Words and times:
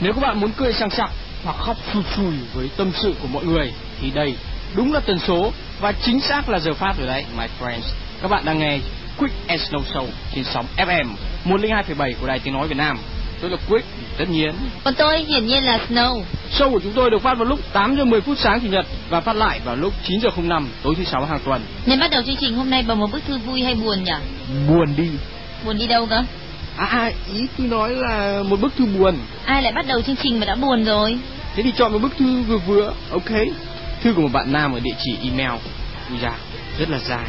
Nếu 0.00 0.12
các 0.12 0.20
bạn 0.20 0.40
muốn 0.40 0.50
cười 0.56 0.72
sang 0.72 0.90
sặc 0.90 1.10
hoặc 1.44 1.56
khóc 1.56 1.76
sùi 1.92 2.02
sùi 2.16 2.34
với 2.54 2.70
tâm 2.76 2.92
sự 3.02 3.14
của 3.22 3.28
mọi 3.28 3.44
người 3.44 3.72
thì 4.00 4.10
đây 4.10 4.34
đúng 4.74 4.92
là 4.92 5.00
tần 5.00 5.18
số 5.18 5.52
và 5.80 5.92
chính 5.92 6.20
xác 6.20 6.48
là 6.48 6.58
giờ 6.58 6.74
phát 6.74 6.94
rồi 6.98 7.06
đấy, 7.06 7.24
my 7.38 7.44
friends. 7.60 7.94
Các 8.22 8.30
bạn 8.30 8.44
đang 8.44 8.58
nghe 8.58 8.78
Quick 9.18 9.48
and 9.48 9.62
Snow 9.62 9.82
Show 9.92 10.06
trên 10.34 10.44
sóng 10.44 10.66
FM 10.76 11.06
102,7 11.44 12.12
của 12.20 12.26
Đài 12.26 12.38
Tiếng 12.38 12.54
Nói 12.54 12.68
Việt 12.68 12.76
Nam. 12.76 12.98
Tôi 13.40 13.50
là 13.50 13.56
Quick, 13.68 13.86
tất 14.18 14.24
nhiên. 14.30 14.54
Còn 14.84 14.94
tôi 14.94 15.18
hiển 15.22 15.46
nhiên 15.46 15.64
là 15.64 15.78
Snow. 15.88 16.22
Show 16.58 16.72
của 16.72 16.80
chúng 16.82 16.92
tôi 16.92 17.10
được 17.10 17.22
phát 17.22 17.34
vào 17.38 17.44
lúc 17.44 17.60
8 17.72 17.96
giờ 17.96 18.04
10 18.04 18.20
phút 18.20 18.38
sáng 18.38 18.60
chủ 18.60 18.68
nhật 18.68 18.86
và 19.10 19.20
phát 19.20 19.36
lại 19.36 19.60
vào 19.64 19.76
lúc 19.76 19.92
9 20.04 20.20
giờ 20.20 20.28
05 20.36 20.68
tối 20.82 20.94
thứ 20.98 21.04
sáu 21.04 21.24
hàng 21.24 21.40
tuần. 21.44 21.62
Nên 21.86 22.00
bắt 22.00 22.10
đầu 22.10 22.22
chương 22.22 22.36
trình 22.40 22.54
hôm 22.54 22.70
nay 22.70 22.84
bằng 22.88 22.98
một 22.98 23.12
bức 23.12 23.24
thư 23.26 23.38
vui 23.38 23.62
hay 23.62 23.74
buồn 23.74 24.04
nhỉ? 24.04 24.12
Buồn 24.68 24.94
đi. 24.96 25.08
Buồn 25.64 25.78
đi 25.78 25.86
đâu 25.86 26.06
cơ? 26.06 26.22
À, 26.78 26.86
à 26.86 27.12
ý 27.34 27.46
tôi 27.58 27.66
nói 27.66 27.90
là 27.90 28.42
một 28.48 28.60
bức 28.60 28.76
thư 28.76 28.86
buồn. 28.86 29.14
Ai 29.44 29.62
lại 29.62 29.72
bắt 29.72 29.86
đầu 29.88 30.02
chương 30.02 30.16
trình 30.22 30.40
mà 30.40 30.46
đã 30.46 30.54
buồn 30.54 30.84
rồi? 30.84 31.18
Thế 31.54 31.62
thì 31.62 31.72
chọn 31.76 31.92
một 31.92 31.98
bức 31.98 32.16
thư 32.16 32.42
vừa 32.42 32.58
vừa, 32.58 32.92
ok. 33.10 33.30
Thư 34.02 34.12
của 34.14 34.22
một 34.22 34.32
bạn 34.32 34.52
nam 34.52 34.72
ở 34.72 34.80
địa 34.80 34.94
chỉ 35.04 35.16
email. 35.22 35.60
Ui 36.10 36.18
da, 36.18 36.32
rất 36.78 36.90
là 36.90 36.98
dài. 36.98 37.26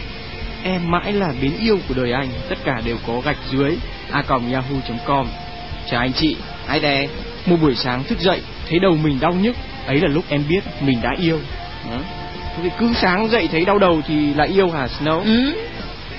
Em 0.64 0.92
mãi 0.92 1.14
là 1.14 1.34
bến 1.42 1.52
yêu 1.60 1.80
của 1.88 1.94
đời 1.94 2.12
anh, 2.12 2.30
tất 2.50 2.58
cả 2.64 2.82
đều 2.86 2.98
có 3.08 3.22
gạch 3.26 3.38
dưới 3.52 3.78
a 4.12 4.24
yahoo.com. 4.30 5.28
Chào 5.90 6.00
anh 6.00 6.14
chị, 6.14 6.36
ai 6.68 6.80
đè. 6.80 7.08
Một 7.46 7.56
buổi 7.62 7.76
sáng 7.76 8.04
thức 8.04 8.20
dậy, 8.20 8.42
thấy 8.70 8.80
đầu 8.80 8.98
mình 9.04 9.20
đau 9.20 9.34
nhức, 9.34 9.56
ấy 9.88 9.98
là 9.98 10.08
lúc 10.08 10.26
em 10.30 10.44
biết 10.50 10.62
mình 10.82 11.00
đã 11.04 11.10
yêu. 11.22 11.40
Đó. 11.90 11.98
Thế 12.58 12.70
cứ 12.80 12.90
sáng 13.02 13.30
dậy 13.30 13.48
thấy 13.52 13.66
đau 13.66 13.80
đầu 13.80 14.02
thì 14.08 14.34
là 14.34 14.44
yêu 14.44 14.70
hả 14.70 14.88
Snow? 15.00 15.20
Ừ. 15.20 15.54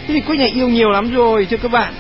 Thế 0.07 0.15
thì 0.15 0.21
Quýt 0.21 0.39
này 0.39 0.51
yêu 0.55 0.69
nhiều 0.69 0.91
lắm 0.91 1.11
rồi 1.11 1.47
thưa 1.51 1.57
các 1.57 1.71
bạn. 1.71 1.95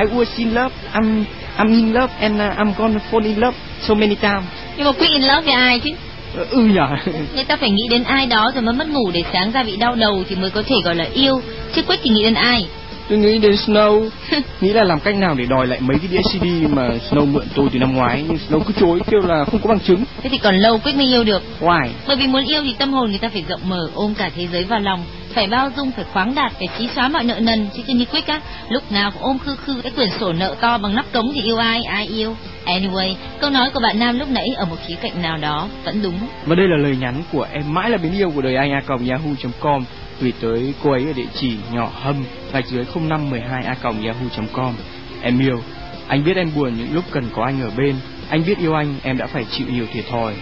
I 0.00 0.06
was 0.14 0.26
in 0.36 0.54
love, 0.54 0.72
I'm 0.92 1.24
I'm 1.58 1.68
in 1.68 1.92
love 1.92 2.10
and 2.20 2.34
uh, 2.34 2.58
I'm 2.58 2.74
gonna 2.78 3.00
fall 3.10 3.24
in 3.24 3.40
love 3.40 3.54
so 3.80 3.94
many 3.94 4.14
times. 4.14 4.44
Nhưng 4.76 4.86
mà 4.86 4.92
Quick 4.92 5.12
in 5.12 5.22
love 5.22 5.40
với 5.44 5.54
ai 5.54 5.80
chứ? 5.80 5.90
Ờ, 6.36 6.46
Ừ 6.50 6.60
nhở. 6.60 6.88
Người 7.34 7.44
ta 7.44 7.56
phải 7.56 7.70
nghĩ 7.70 7.82
đến 7.90 8.04
ai 8.04 8.26
đó 8.26 8.50
rồi 8.54 8.62
mới 8.62 8.74
mất 8.74 8.88
ngủ 8.88 9.10
để 9.12 9.22
sáng 9.32 9.52
ra 9.52 9.62
bị 9.62 9.76
đau 9.76 9.94
đầu 9.94 10.22
thì 10.28 10.36
mới 10.36 10.50
có 10.50 10.62
thể 10.66 10.76
gọi 10.84 10.94
là 10.94 11.04
yêu. 11.14 11.40
Chứ 11.74 11.82
Quick 11.82 12.02
thì 12.02 12.10
nghĩ 12.10 12.22
đến 12.22 12.34
ai? 12.34 12.66
Tôi 13.08 13.18
nghĩ 13.18 13.38
đến 13.38 13.52
Snow, 13.52 14.08
nghĩ 14.60 14.72
là 14.72 14.84
làm 14.84 15.00
cách 15.00 15.14
nào 15.14 15.34
để 15.34 15.44
đòi 15.48 15.66
lại 15.66 15.78
mấy 15.80 15.96
cái 15.98 16.08
đĩa 16.12 16.20
CD 16.32 16.72
mà 16.72 16.88
Snow 17.10 17.26
mượn 17.26 17.44
tôi 17.54 17.68
từ 17.72 17.78
năm 17.78 17.94
ngoái 17.94 18.24
nhưng 18.28 18.38
Snow 18.48 18.60
cứ 18.60 18.72
chối 18.80 19.00
kêu 19.10 19.20
là 19.20 19.44
không 19.44 19.60
có 19.60 19.68
bằng 19.68 19.80
chứng. 19.80 20.04
Thế 20.22 20.30
thì 20.30 20.38
còn 20.38 20.56
lâu 20.56 20.78
Quick 20.78 20.98
mới 20.98 21.06
yêu 21.06 21.24
được. 21.24 21.42
Why? 21.60 21.88
Bởi 22.06 22.16
vì 22.16 22.26
muốn 22.26 22.44
yêu 22.44 22.62
thì 22.64 22.74
tâm 22.78 22.92
hồn 22.92 23.10
người 23.10 23.18
ta 23.18 23.28
phải 23.28 23.44
rộng 23.48 23.60
mở, 23.68 23.88
ôm 23.94 24.14
cả 24.14 24.30
thế 24.36 24.46
giới 24.52 24.64
vào 24.64 24.80
lòng, 24.80 25.00
phải 25.34 25.46
bao 25.46 25.70
dung, 25.76 25.90
phải 25.90 26.04
khoáng 26.12 26.34
đạt, 26.34 26.52
phải 26.52 26.68
trí 26.78 26.88
xóa 26.94 27.08
mọi 27.08 27.24
nợ 27.24 27.40
nần. 27.40 27.68
Chứ 27.74 27.82
như 27.94 28.04
quyết 28.04 28.26
á, 28.26 28.40
lúc 28.68 28.92
nào 28.92 29.10
cũng 29.10 29.22
ôm 29.22 29.38
khư 29.38 29.56
khư 29.56 29.80
cái 29.82 29.92
quyển 29.96 30.08
sổ 30.20 30.32
nợ 30.32 30.56
to 30.60 30.78
bằng 30.78 30.94
nắp 30.94 31.12
cống 31.12 31.32
thì 31.34 31.42
yêu 31.42 31.56
ai, 31.56 31.82
ai 31.82 32.06
yêu. 32.06 32.36
Anyway, 32.66 33.14
câu 33.40 33.50
nói 33.50 33.70
của 33.74 33.80
bạn 33.80 33.98
Nam 33.98 34.18
lúc 34.18 34.28
nãy 34.30 34.46
ở 34.56 34.64
một 34.64 34.76
khía 34.86 34.94
cạnh 34.94 35.22
nào 35.22 35.36
đó 35.36 35.68
vẫn 35.84 36.02
đúng. 36.02 36.18
Và 36.46 36.54
đây 36.54 36.66
là 36.68 36.76
lời 36.76 36.96
nhắn 37.00 37.14
của 37.32 37.46
em 37.52 37.74
mãi 37.74 37.90
là 37.90 37.98
bến 37.98 38.12
yêu 38.12 38.30
của 38.30 38.42
đời 38.42 38.56
anh 38.56 38.72
a 38.72 38.80
yahoo.com 39.08 39.84
gửi 40.20 40.32
tới 40.40 40.74
cô 40.82 40.90
ấy 40.90 41.06
ở 41.06 41.12
địa 41.12 41.26
chỉ 41.40 41.56
nhỏ 41.72 41.90
hâm 41.94 42.24
gạch 42.52 42.66
dưới 42.66 42.84
0512 42.94 43.64
a 43.64 43.76
yahoo.com. 43.82 44.74
Em 45.22 45.38
yêu, 45.38 45.62
anh 46.08 46.24
biết 46.24 46.36
em 46.36 46.50
buồn 46.54 46.74
những 46.76 46.94
lúc 46.94 47.04
cần 47.10 47.24
có 47.36 47.44
anh 47.44 47.62
ở 47.62 47.70
bên. 47.76 47.96
Anh 48.28 48.42
biết 48.46 48.58
yêu 48.58 48.74
anh 48.74 48.94
em 49.02 49.18
đã 49.18 49.26
phải 49.26 49.44
chịu 49.50 49.66
nhiều 49.70 49.86
thiệt 49.92 50.04
thòi, 50.10 50.34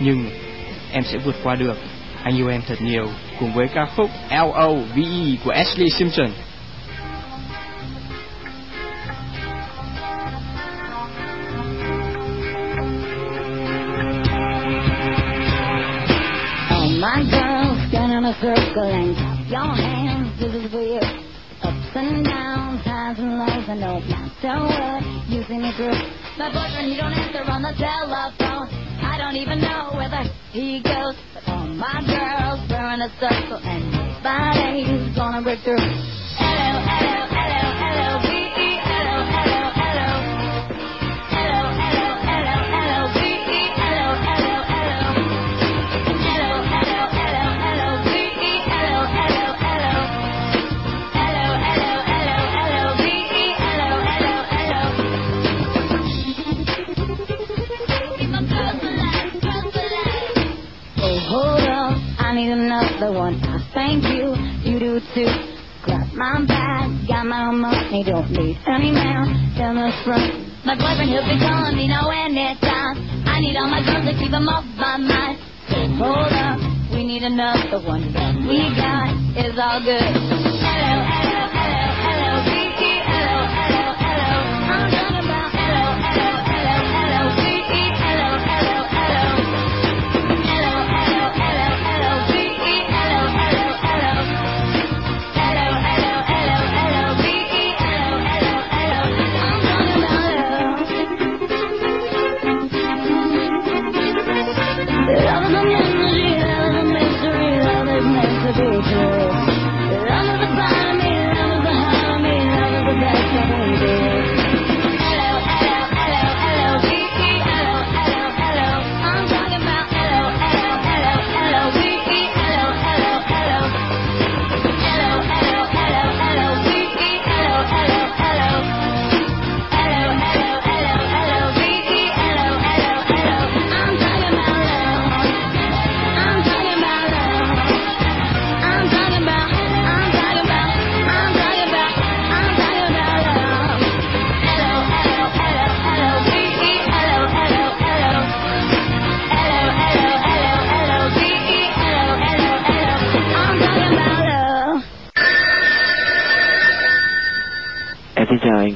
nhưng 0.00 0.26
em 0.92 1.02
sẽ 1.02 1.18
vượt 1.18 1.34
qua 1.42 1.54
được. 1.54 1.78
Anh 2.22 2.36
yêu 2.36 2.48
em 2.48 2.62
thật 2.68 2.82
nhiều 2.82 3.06
cùng 3.40 3.54
với 3.54 3.68
ca 3.68 3.86
khúc 3.96 4.10
L.O.V.E 4.30 5.36
của 5.44 5.50
Ashley 5.50 5.90
Simpson. 5.90 6.30
Oh, 16.70 16.90
my 17.00 17.22
girl, 17.30 17.76
stand 17.88 18.12
in 18.12 18.24
a 18.24 18.34
circle 18.40 18.90
and 18.92 19.16
clap 19.16 19.38
your 19.50 19.74
hands. 19.74 20.28
This 20.40 20.54
is 20.54 20.72
for 20.72 20.82
you. 20.82 21.00
Ups 21.62 21.94
and 21.94 22.24
downs, 22.26 22.80
highs 22.84 23.18
and 23.18 23.38
lows, 23.38 23.68
I 23.68 23.74
know 23.74 24.00
no 24.00 24.10
matter 24.10 24.58
what 24.66 25.02
you 25.28 25.42
see 25.48 25.58
me 25.58 25.72
through. 25.76 25.96
My 26.36 26.50
boyfriend, 26.52 26.92
you 26.92 26.98
don't 26.98 27.12
answer 27.12 27.50
on 27.50 27.62
the 27.62 27.72
telephone. 27.78 28.68
I 29.04 29.18
don't 29.18 29.36
even 29.36 29.60
know 29.60 29.92
whether 29.94 30.22
he 30.52 30.80
goes. 30.82 31.14
But 31.34 31.48
all 31.48 31.66
my 31.68 32.00
girls, 32.06 32.60
we're 32.70 32.92
in 32.94 33.02
a 33.02 33.10
circle, 33.20 33.60
and 33.62 33.92
nobody's 34.24 35.16
gonna 35.16 35.42
break 35.42 35.60
through. 35.60 35.76
Hello, 35.76 36.80
hello, 36.88 37.26
hello, 37.28 37.33
money, 67.94 68.10
don't 68.10 68.30
need 68.30 68.58
any 68.66 68.90
man 68.90 69.28
in 69.56 69.74
the 69.76 69.90
front. 70.04 70.66
My 70.66 70.74
boyfriend, 70.74 71.10
he'll 71.10 71.22
be 71.22 71.38
calling 71.38 71.76
me 71.76 71.86
now 71.88 72.10
anytime. 72.10 73.26
I 73.26 73.40
need 73.40 73.56
all 73.56 73.68
my 73.68 73.84
girls 73.84 74.06
to 74.06 74.14
keep 74.18 74.32
'em 74.32 74.48
off 74.48 74.64
my 74.76 74.96
mind. 74.96 75.38
Hold 75.98 76.32
up, 76.32 76.58
we 76.92 77.04
need 77.04 77.22
another 77.22 77.78
one. 77.86 78.02
We 78.48 78.58
got 78.74 79.14
is 79.36 79.58
all 79.58 79.80
good. 79.80 80.53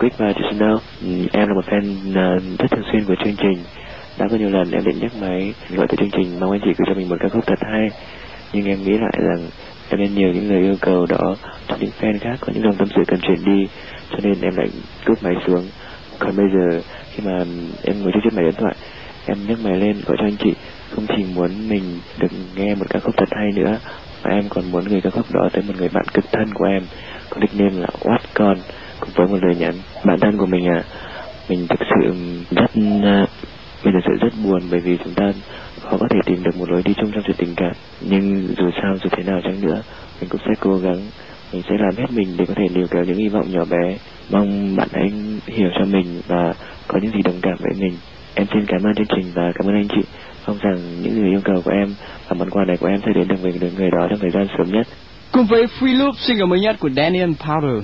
Em 0.00 0.10
và 0.16 0.32
chị 0.32 0.56
Em 1.32 1.48
là 1.48 1.54
một 1.54 1.64
fan 1.66 2.14
ờ, 2.14 2.38
rất 2.58 2.70
thường 2.70 2.84
xuyên 2.92 3.04
của 3.04 3.14
chương 3.24 3.36
trình. 3.36 3.58
Đã 4.18 4.26
có 4.30 4.36
nhiều 4.36 4.50
lần 4.50 4.70
em 4.72 4.84
định 4.84 4.98
nhắc 5.00 5.12
máy 5.20 5.54
gọi 5.70 5.86
tới 5.88 5.96
chương 5.96 6.10
trình 6.10 6.40
mong 6.40 6.50
anh 6.50 6.60
chị 6.60 6.70
gửi 6.78 6.86
cho 6.86 6.94
mình 6.94 7.08
một 7.08 7.16
ca 7.20 7.28
khúc 7.28 7.46
thật 7.46 7.58
hay. 7.72 7.88
Nhưng 8.52 8.66
em 8.66 8.82
nghĩ 8.82 8.98
lại 8.98 9.12
rằng 9.18 9.48
em 9.88 10.00
nên 10.00 10.14
nhiều 10.14 10.32
những 10.32 10.50
lời 10.50 10.62
yêu 10.62 10.74
cầu 10.80 11.06
đó 11.06 11.36
cho 11.68 11.76
những 11.80 11.90
fan 12.00 12.18
khác 12.20 12.36
có 12.40 12.52
những 12.54 12.62
dòng 12.62 12.74
tâm 12.74 12.88
sự 12.96 13.02
cần 13.06 13.20
chuyển 13.20 13.44
đi. 13.44 13.68
Cho 14.10 14.16
nên 14.22 14.40
em 14.42 14.56
lại 14.56 14.66
cúp 15.06 15.22
máy 15.22 15.34
xuống. 15.46 15.64
Còn 16.18 16.36
bây 16.36 16.46
giờ 16.54 16.80
khi 17.12 17.24
mà 17.26 17.32
em 17.84 18.02
ngồi 18.02 18.12
trước 18.14 18.20
chiếc 18.24 18.36
máy 18.36 18.44
điện 18.44 18.54
thoại, 18.56 18.74
em 19.26 19.36
nhấc 19.48 19.58
máy 19.64 19.76
lên 19.76 19.96
gọi 20.06 20.16
cho 20.20 20.26
anh 20.26 20.36
chị. 20.38 20.54
Không 20.90 21.06
chỉ 21.16 21.24
muốn 21.34 21.68
mình 21.68 21.82
được 22.18 22.32
nghe 22.56 22.74
một 22.74 22.86
ca 22.90 23.00
khúc 23.00 23.14
thật 23.16 23.28
hay 23.30 23.48
nữa, 23.54 23.78
mà 24.24 24.30
em 24.30 24.44
còn 24.48 24.70
muốn 24.70 24.84
gửi 24.84 25.00
ca 25.00 25.10
khúc 25.10 25.26
đó 25.32 25.48
tới 25.52 25.62
một 25.68 25.74
người 25.78 25.88
bạn 25.92 26.04
cực 26.14 26.24
thân 26.32 26.54
của 26.54 26.64
em 26.64 26.82
có 27.30 27.40
nickname 27.40 27.80
là 27.80 27.88
What 28.02 28.18
Con 28.34 28.56
với 29.14 29.26
một 29.26 29.38
lời 29.42 29.56
nhắn 29.58 29.74
bạn 30.04 30.20
thân 30.20 30.36
của 30.38 30.46
mình 30.46 30.66
à 30.66 30.82
mình 31.48 31.66
thực 31.68 31.80
sự 31.90 32.14
rất 32.50 32.70
à, 33.04 33.26
Mình 33.84 33.94
thực 33.94 34.00
sự 34.06 34.16
rất 34.20 34.32
buồn 34.44 34.60
bởi 34.70 34.80
vì 34.80 34.96
chúng 35.04 35.14
ta 35.14 35.24
khó 35.82 35.96
có 36.00 36.06
thể 36.10 36.20
tìm 36.26 36.42
được 36.42 36.56
một 36.58 36.70
lối 36.70 36.82
đi 36.84 36.94
chung 36.96 37.10
trong 37.12 37.22
chuyện 37.26 37.36
tình 37.38 37.54
cảm. 37.56 37.72
Nhưng 38.00 38.46
dù 38.58 38.70
sao 38.82 38.94
dù 39.02 39.10
thế 39.12 39.22
nào 39.22 39.40
chăng 39.44 39.60
nữa, 39.60 39.82
mình 40.20 40.28
cũng 40.28 40.40
sẽ 40.46 40.52
cố 40.60 40.76
gắng, 40.76 41.00
mình 41.52 41.62
sẽ 41.62 41.74
làm 41.78 41.96
hết 41.96 42.06
mình 42.10 42.28
để 42.38 42.44
có 42.48 42.54
thể 42.56 42.74
điều 42.74 42.86
kéo 42.90 43.04
những 43.04 43.16
hy 43.16 43.28
vọng 43.28 43.46
nhỏ 43.50 43.64
bé. 43.70 43.96
Mong 44.30 44.76
bạn 44.76 44.88
hãy 44.92 45.08
hiểu 45.46 45.68
cho 45.78 45.84
mình 45.84 46.20
và 46.28 46.54
có 46.88 46.98
những 47.02 47.12
gì 47.12 47.22
đồng 47.24 47.40
cảm 47.42 47.56
với 47.58 47.72
mình. 47.80 47.98
Em 48.34 48.46
xin 48.52 48.64
cảm 48.66 48.80
ơn 48.86 48.94
chương 48.94 49.16
trình 49.16 49.32
và 49.34 49.52
cảm 49.54 49.68
ơn 49.68 49.74
anh 49.74 49.88
chị. 49.88 50.08
Mong 50.46 50.58
rằng 50.62 50.76
những 51.02 51.20
người 51.20 51.30
yêu 51.30 51.40
cầu 51.44 51.62
của 51.64 51.70
em 51.70 51.88
và 52.28 52.36
món 52.38 52.50
quà 52.50 52.64
này 52.64 52.76
của 52.76 52.86
em 52.86 53.00
sẽ 53.06 53.12
đến 53.14 53.28
được 53.28 53.42
với 53.42 53.52
người 53.76 53.90
đó 53.90 54.06
trong 54.10 54.18
thời 54.18 54.30
gian 54.30 54.46
sớm 54.58 54.72
nhất. 54.72 54.86
Cùng 55.32 55.46
với 55.46 55.66
Free 55.80 55.98
Loop 55.98 56.14
single 56.16 56.46
mới 56.46 56.60
nhất 56.60 56.76
của 56.80 56.90
Daniel 56.90 57.30
Powder. 57.30 57.82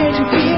Quick, 0.00 0.49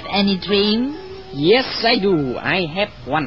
have 0.00 0.12
any 0.12 0.38
dream? 0.42 0.94
Yes, 1.32 1.66
I 1.84 2.00
do. 2.00 2.40
I 2.42 2.66
have 2.66 2.90
one. 3.10 3.24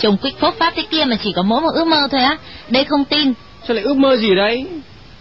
Chồng 0.00 0.16
Quick 0.22 0.38
phốt 0.40 0.54
pháp 0.54 0.72
thế 0.76 0.82
kia 0.90 1.04
mà 1.04 1.16
chỉ 1.24 1.32
có 1.36 1.42
mỗi 1.42 1.60
một 1.60 1.70
ước 1.74 1.86
mơ 1.86 2.08
thôi 2.10 2.20
á. 2.20 2.38
Đây 2.70 2.84
không 2.84 3.04
tin. 3.04 3.32
Sao 3.66 3.74
lại 3.74 3.84
ước 3.84 3.96
mơ 3.96 4.16
gì 4.16 4.34
đấy? 4.34 4.66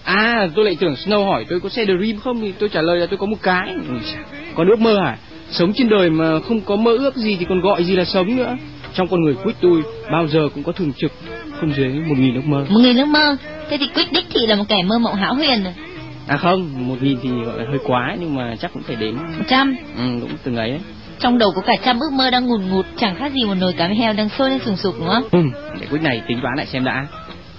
À, 0.03 0.47
tôi 0.55 0.65
lại 0.65 0.77
tưởng 0.79 0.93
Snow 0.93 1.25
hỏi 1.25 1.45
tôi 1.49 1.59
có 1.59 1.69
xe 1.69 1.85
Dream 1.85 2.19
không 2.23 2.41
thì 2.41 2.53
tôi 2.59 2.69
trả 2.69 2.81
lời 2.81 2.99
là 2.99 3.05
tôi 3.05 3.17
có 3.17 3.25
một 3.25 3.37
cái. 3.41 3.75
Giời, 3.87 4.15
Còn 4.55 4.67
ước 4.67 4.79
mơ 4.79 4.99
hả? 5.05 5.17
Sống 5.51 5.73
trên 5.73 5.89
đời 5.89 6.09
mà 6.09 6.39
không 6.47 6.61
có 6.61 6.75
mơ 6.75 6.91
ước 6.91 7.15
gì 7.15 7.37
thì 7.39 7.45
còn 7.49 7.61
gọi 7.61 7.83
gì 7.83 7.95
là 7.95 8.05
sống 8.05 8.35
nữa. 8.35 8.53
Trong 8.93 9.07
con 9.07 9.23
người 9.23 9.35
Quick 9.43 9.61
tôi 9.61 9.81
bao 10.11 10.27
giờ 10.27 10.49
cũng 10.53 10.63
có 10.63 10.71
thường 10.71 10.93
trực 10.97 11.11
không 11.59 11.73
dưới 11.77 11.89
một 11.89 12.15
nghìn 12.17 12.35
ước 12.35 12.45
mơ. 12.45 12.65
Một 12.69 12.79
nghìn 12.79 12.97
ước 12.97 13.07
mơ. 13.07 13.37
Thế 13.69 13.77
thì 13.77 13.87
Quick 13.87 14.11
đích 14.11 14.25
thị 14.29 14.39
là 14.47 14.55
một 14.55 14.65
kẻ 14.69 14.83
mơ 14.83 14.99
mộng 14.99 15.15
hão 15.15 15.35
huyền 15.35 15.63
rồi. 15.63 15.73
À 16.27 16.37
không, 16.37 16.87
một 16.87 16.95
nghìn 17.01 17.17
thì 17.23 17.29
gọi 17.45 17.59
là 17.59 17.65
hơi 17.69 17.79
quá 17.85 18.15
nhưng 18.19 18.35
mà 18.35 18.55
chắc 18.59 18.73
cũng 18.73 18.83
phải 18.83 18.95
đến. 18.95 19.17
Trăm. 19.47 19.75
Ừ, 19.97 20.03
cũng 20.21 20.31
từng 20.43 20.55
ấy. 20.55 20.79
Trong 21.19 21.37
đầu 21.37 21.51
có 21.55 21.61
cả 21.61 21.73
trăm 21.85 21.99
ước 21.99 22.13
mơ 22.13 22.29
đang 22.29 22.45
ngùn 22.47 22.69
ngụt, 22.69 22.85
chẳng 22.97 23.15
khác 23.19 23.31
gì 23.33 23.43
một 23.45 23.53
nồi 23.59 23.73
cá 23.73 23.87
heo 23.87 24.13
đang 24.13 24.29
sôi 24.29 24.49
lên 24.49 24.59
sùng 24.65 24.75
sục 24.77 24.95
đúng 24.99 25.07
không? 25.07 25.23
Ừ, 25.31 25.39
để 25.81 25.87
Quick 25.89 26.03
này 26.03 26.21
tính 26.27 26.39
toán 26.41 26.53
lại 26.57 26.65
xem 26.65 26.83
đã. 26.83 27.07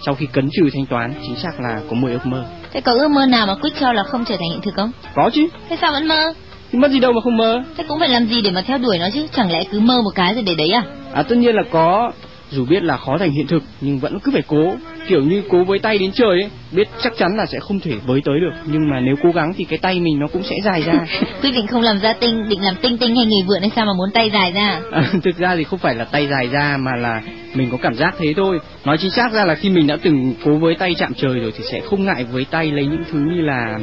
Sau 0.06 0.14
khi 0.14 0.26
cấn 0.26 0.48
trừ 0.52 0.68
thanh 0.74 0.86
toán, 0.86 1.12
chính 1.22 1.36
xác 1.36 1.60
là 1.60 1.80
có 1.90 1.96
10 1.96 2.12
ước 2.12 2.26
mơ. 2.26 2.44
Thế 2.72 2.80
có 2.80 2.92
ước 2.92 3.08
mơ 3.10 3.26
nào 3.26 3.46
mà 3.46 3.54
Quick 3.54 3.80
cho 3.80 3.92
là 3.92 4.02
không 4.02 4.24
trở 4.24 4.36
thành 4.36 4.50
hiện 4.50 4.60
thực 4.62 4.74
không? 4.74 4.90
Có 5.14 5.30
chứ, 5.34 5.48
Thế 5.68 5.76
sao 5.80 5.92
vẫn 5.92 6.08
mơ? 6.08 6.32
thì 6.72 6.78
mất 6.78 6.90
gì 6.90 7.00
đâu 7.00 7.12
mà 7.12 7.20
không 7.24 7.36
mơ. 7.36 7.62
Thế 7.76 7.84
cũng 7.88 7.98
phải 8.00 8.08
làm 8.08 8.26
gì 8.26 8.42
để 8.42 8.50
mà 8.50 8.62
theo 8.62 8.78
đuổi 8.78 8.98
nó 8.98 9.06
chứ? 9.14 9.26
Chẳng 9.32 9.52
lẽ 9.52 9.64
cứ 9.70 9.80
mơ 9.80 10.02
một 10.04 10.10
cái 10.14 10.34
rồi 10.34 10.42
để 10.46 10.54
đấy 10.54 10.70
à? 10.70 10.82
À 11.12 11.22
tất 11.22 11.34
nhiên 11.38 11.54
là 11.54 11.62
có, 11.70 12.12
dù 12.50 12.64
biết 12.64 12.82
là 12.82 12.96
khó 12.96 13.18
thành 13.18 13.30
hiện 13.30 13.46
thực 13.46 13.62
nhưng 13.80 13.98
vẫn 13.98 14.20
cứ 14.20 14.32
phải 14.32 14.42
cố. 14.46 14.72
Kiểu 15.08 15.22
như 15.22 15.42
cố 15.48 15.64
với 15.64 15.78
tay 15.78 15.98
đến 15.98 16.12
trời 16.12 16.28
ấy 16.28 16.50
biết 16.72 16.88
chắc 17.02 17.12
chắn 17.18 17.36
là 17.36 17.46
sẽ 17.46 17.60
không 17.60 17.80
thể 17.80 17.92
với 18.06 18.20
tới 18.24 18.40
được. 18.40 18.56
Nhưng 18.66 18.90
mà 18.90 19.00
nếu 19.00 19.14
cố 19.22 19.30
gắng 19.30 19.52
thì 19.56 19.64
cái 19.64 19.78
tay 19.78 20.00
mình 20.00 20.18
nó 20.18 20.26
cũng 20.32 20.42
sẽ 20.42 20.56
dài 20.64 20.82
ra. 20.82 21.06
Quyết 21.42 21.50
định 21.50 21.66
không 21.66 21.82
làm 21.82 21.98
gia 21.98 22.12
tinh 22.12 22.48
định 22.48 22.62
làm 22.62 22.74
tinh 22.82 22.98
tinh 22.98 23.16
hay 23.16 23.26
nghề 23.26 23.46
vượn 23.46 23.60
hay 23.60 23.70
sao 23.76 23.86
mà 23.86 23.92
muốn 23.98 24.10
tay 24.14 24.30
dài 24.30 24.52
ra? 24.52 24.80
À, 24.92 25.02
thực 25.22 25.38
ra 25.38 25.56
thì 25.56 25.64
không 25.64 25.78
phải 25.78 25.94
là 25.94 26.04
tay 26.04 26.26
dài 26.26 26.48
ra 26.48 26.76
mà 26.80 26.90
là 26.96 27.22
mình 27.54 27.68
có 27.70 27.78
cảm 27.82 27.94
giác 27.94 28.14
thế 28.18 28.34
thôi. 28.36 28.58
Nói 28.84 28.98
chính 28.98 29.10
xác 29.10 29.32
ra 29.32 29.44
là 29.44 29.54
khi 29.54 29.70
mình 29.70 29.86
đã 29.86 29.96
từng 30.02 30.34
cố 30.44 30.56
với 30.56 30.74
tay 30.74 30.94
chạm 30.98 31.14
trời 31.14 31.38
rồi 31.38 31.52
thì 31.56 31.64
sẽ 31.72 31.80
không 31.80 32.04
ngại 32.04 32.24
với 32.32 32.46
tay 32.50 32.70
lấy 32.70 32.84
những 32.86 33.04
thứ 33.10 33.18
như 33.18 33.40
là 33.42 33.78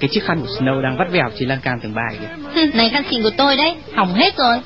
cái 0.00 0.08
chiếc 0.08 0.24
khăn 0.24 0.40
của 0.40 0.46
Snow 0.46 0.82
đang 0.82 0.96
vắt 0.98 1.10
vẻo 1.12 1.30
trên 1.38 1.48
lan 1.48 1.58
can 1.62 1.80
tầng 1.82 1.94
ba 1.94 2.02
kìa. 2.20 2.60
Này 2.74 2.88
khăn 2.88 3.02
xịn 3.10 3.22
của 3.22 3.30
tôi 3.36 3.56
đấy 3.56 3.74
hỏng 3.94 4.14
hết 4.14 4.36
rồi. 4.38 4.56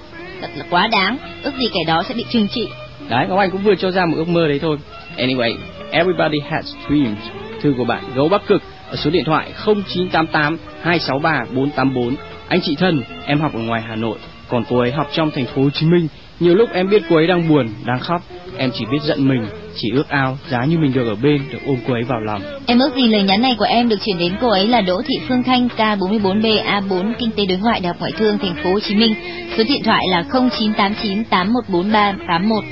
Thật 0.40 0.48
là 0.56 0.64
quá 0.70 0.86
đáng. 0.86 1.16
Ước 1.42 1.52
gì 1.58 1.68
kẻ 1.74 1.80
đó 1.86 2.02
sẽ 2.08 2.14
bị 2.14 2.24
trừng 2.30 2.48
trị. 2.48 2.68
Đấy 3.08 3.26
ngọc 3.28 3.38
anh 3.38 3.50
cũng 3.50 3.62
vừa 3.62 3.74
cho 3.74 3.90
ra 3.90 4.06
một 4.06 4.16
ước 4.16 4.28
mơ 4.28 4.48
đấy 4.48 4.58
thôi. 4.62 4.76
Anyway 5.16 5.56
everybody 5.92 6.38
has 6.50 6.74
dreams. 6.88 7.18
Thư 7.62 7.74
của 7.78 7.84
bạn 7.84 8.04
gấu 8.14 8.28
bắc 8.28 8.46
cực 8.46 8.62
ở 8.90 8.96
số 8.96 9.10
điện 9.10 9.24
thoại 9.24 9.52
0988 9.66 10.58
263 10.82 11.44
484 11.54 12.16
anh 12.52 12.60
chị 12.60 12.76
thân, 12.78 13.02
em 13.26 13.40
học 13.40 13.54
ở 13.54 13.60
ngoài 13.60 13.82
hà 13.88 13.96
nội, 13.96 14.18
còn 14.48 14.64
cô 14.68 14.78
ấy 14.78 14.92
học 14.92 15.10
trong 15.12 15.30
thành 15.30 15.46
phố 15.46 15.62
hồ 15.62 15.70
chí 15.70 15.86
minh. 15.86 16.08
Nhiều 16.40 16.54
lúc 16.54 16.70
em 16.72 16.88
biết 16.90 17.02
cô 17.08 17.16
ấy 17.16 17.26
đang 17.26 17.48
buồn, 17.48 17.68
đang 17.84 17.98
khóc. 17.98 18.22
Em 18.56 18.70
chỉ 18.74 18.84
biết 18.92 19.02
giận 19.02 19.28
mình, 19.28 19.46
chỉ 19.76 19.90
ước 19.94 20.08
ao 20.08 20.38
giá 20.50 20.64
như 20.64 20.78
mình 20.78 20.92
được 20.92 21.08
ở 21.08 21.14
bên, 21.14 21.42
được 21.52 21.58
ôm 21.66 21.76
cô 21.86 21.94
ấy 21.94 22.02
vào 22.02 22.20
lòng. 22.20 22.42
Em 22.66 22.78
ước 22.78 22.94
gì 22.96 23.06
lời 23.08 23.22
nhắn 23.22 23.42
này 23.42 23.54
của 23.58 23.64
em 23.64 23.88
được 23.88 23.96
chuyển 24.04 24.18
đến 24.18 24.32
cô 24.40 24.48
ấy 24.48 24.68
là 24.68 24.80
Đỗ 24.80 25.02
Thị 25.06 25.14
Phương 25.28 25.42
Thanh 25.42 25.68
K44B 25.76 26.64
A4 26.64 27.12
Kinh 27.18 27.30
tế 27.30 27.46
đối 27.46 27.58
ngoại, 27.58 27.80
Đại 27.80 27.88
học 27.88 27.96
Ngoại 28.00 28.12
thương, 28.18 28.38
thành 28.38 28.54
phố 28.64 28.72
Hồ 28.72 28.80
Chí 28.80 28.94
Minh. 28.94 29.14
Số 29.56 29.64
điện 29.68 29.82
thoại 29.84 30.04
là 30.10 30.24
0989 30.32 31.24
8143 31.24 32.14
81 32.28 32.64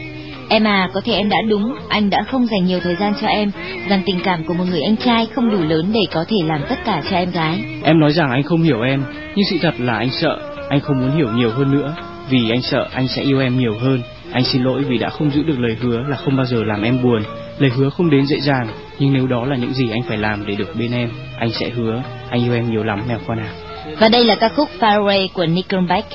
Em 0.52 0.64
à, 0.64 0.88
có 0.92 1.00
thể 1.04 1.12
em 1.12 1.28
đã 1.28 1.36
đúng, 1.48 1.74
anh 1.88 2.10
đã 2.10 2.22
không 2.30 2.46
dành 2.46 2.64
nhiều 2.64 2.80
thời 2.80 2.96
gian 2.96 3.12
cho 3.20 3.26
em, 3.26 3.50
rằng 3.88 4.02
tình 4.06 4.20
cảm 4.24 4.44
của 4.44 4.54
một 4.54 4.64
người 4.70 4.82
anh 4.82 4.96
trai 4.96 5.26
không 5.34 5.50
đủ 5.50 5.58
lớn 5.62 5.90
để 5.92 6.00
có 6.12 6.24
thể 6.28 6.36
làm 6.44 6.60
tất 6.68 6.78
cả 6.84 7.02
cho 7.10 7.16
em 7.16 7.30
gái. 7.30 7.64
em 7.84 8.00
nói 8.00 8.12
rằng 8.12 8.30
anh 8.30 8.42
không 8.42 8.62
hiểu 8.62 8.82
em 8.82 9.04
nhưng 9.34 9.46
sự 9.50 9.56
thật 9.62 9.74
là 9.78 9.92
anh 9.98 10.10
sợ. 10.10 10.38
Anh 10.68 10.80
không 10.80 11.00
muốn 11.00 11.16
hiểu 11.16 11.28
nhiều 11.32 11.50
hơn 11.50 11.72
nữa. 11.72 11.94
Vì 12.30 12.50
anh 12.50 12.62
sợ 12.62 12.88
anh 12.92 13.08
sẽ 13.08 13.22
yêu 13.22 13.40
em 13.40 13.58
nhiều 13.58 13.78
hơn. 13.80 14.00
Anh 14.32 14.44
xin 14.44 14.62
lỗi 14.62 14.82
vì 14.88 14.98
đã 14.98 15.08
không 15.08 15.30
giữ 15.30 15.42
được 15.42 15.58
lời 15.58 15.76
hứa 15.80 15.98
là 16.08 16.16
không 16.16 16.36
bao 16.36 16.46
giờ 16.46 16.64
làm 16.64 16.82
em 16.82 17.02
buồn. 17.02 17.22
Lời 17.58 17.70
hứa 17.76 17.90
không 17.90 18.10
đến 18.10 18.26
dễ 18.26 18.40
dàng 18.40 18.68
nhưng 18.98 19.12
nếu 19.12 19.26
đó 19.26 19.44
là 19.44 19.56
những 19.56 19.72
gì 19.72 19.90
anh 19.90 20.02
phải 20.08 20.18
làm 20.18 20.46
để 20.46 20.54
được 20.54 20.76
bên 20.78 20.92
em 20.92 21.10
anh 21.38 21.50
sẽ 21.50 21.70
hứa 21.70 22.02
anh 22.30 22.44
yêu 22.44 22.54
em 22.54 22.70
nhiều 22.70 22.84
lắm 22.84 23.02
mèo 23.08 23.18
con 23.26 23.38
à. 23.38 23.52
Và 24.00 24.08
đây 24.08 24.24
là 24.24 24.34
ca 24.34 24.48
khúc 24.48 24.68
Far 24.80 25.04
Away 25.04 25.28
của 25.34 25.46
Nickelback. 25.46 26.06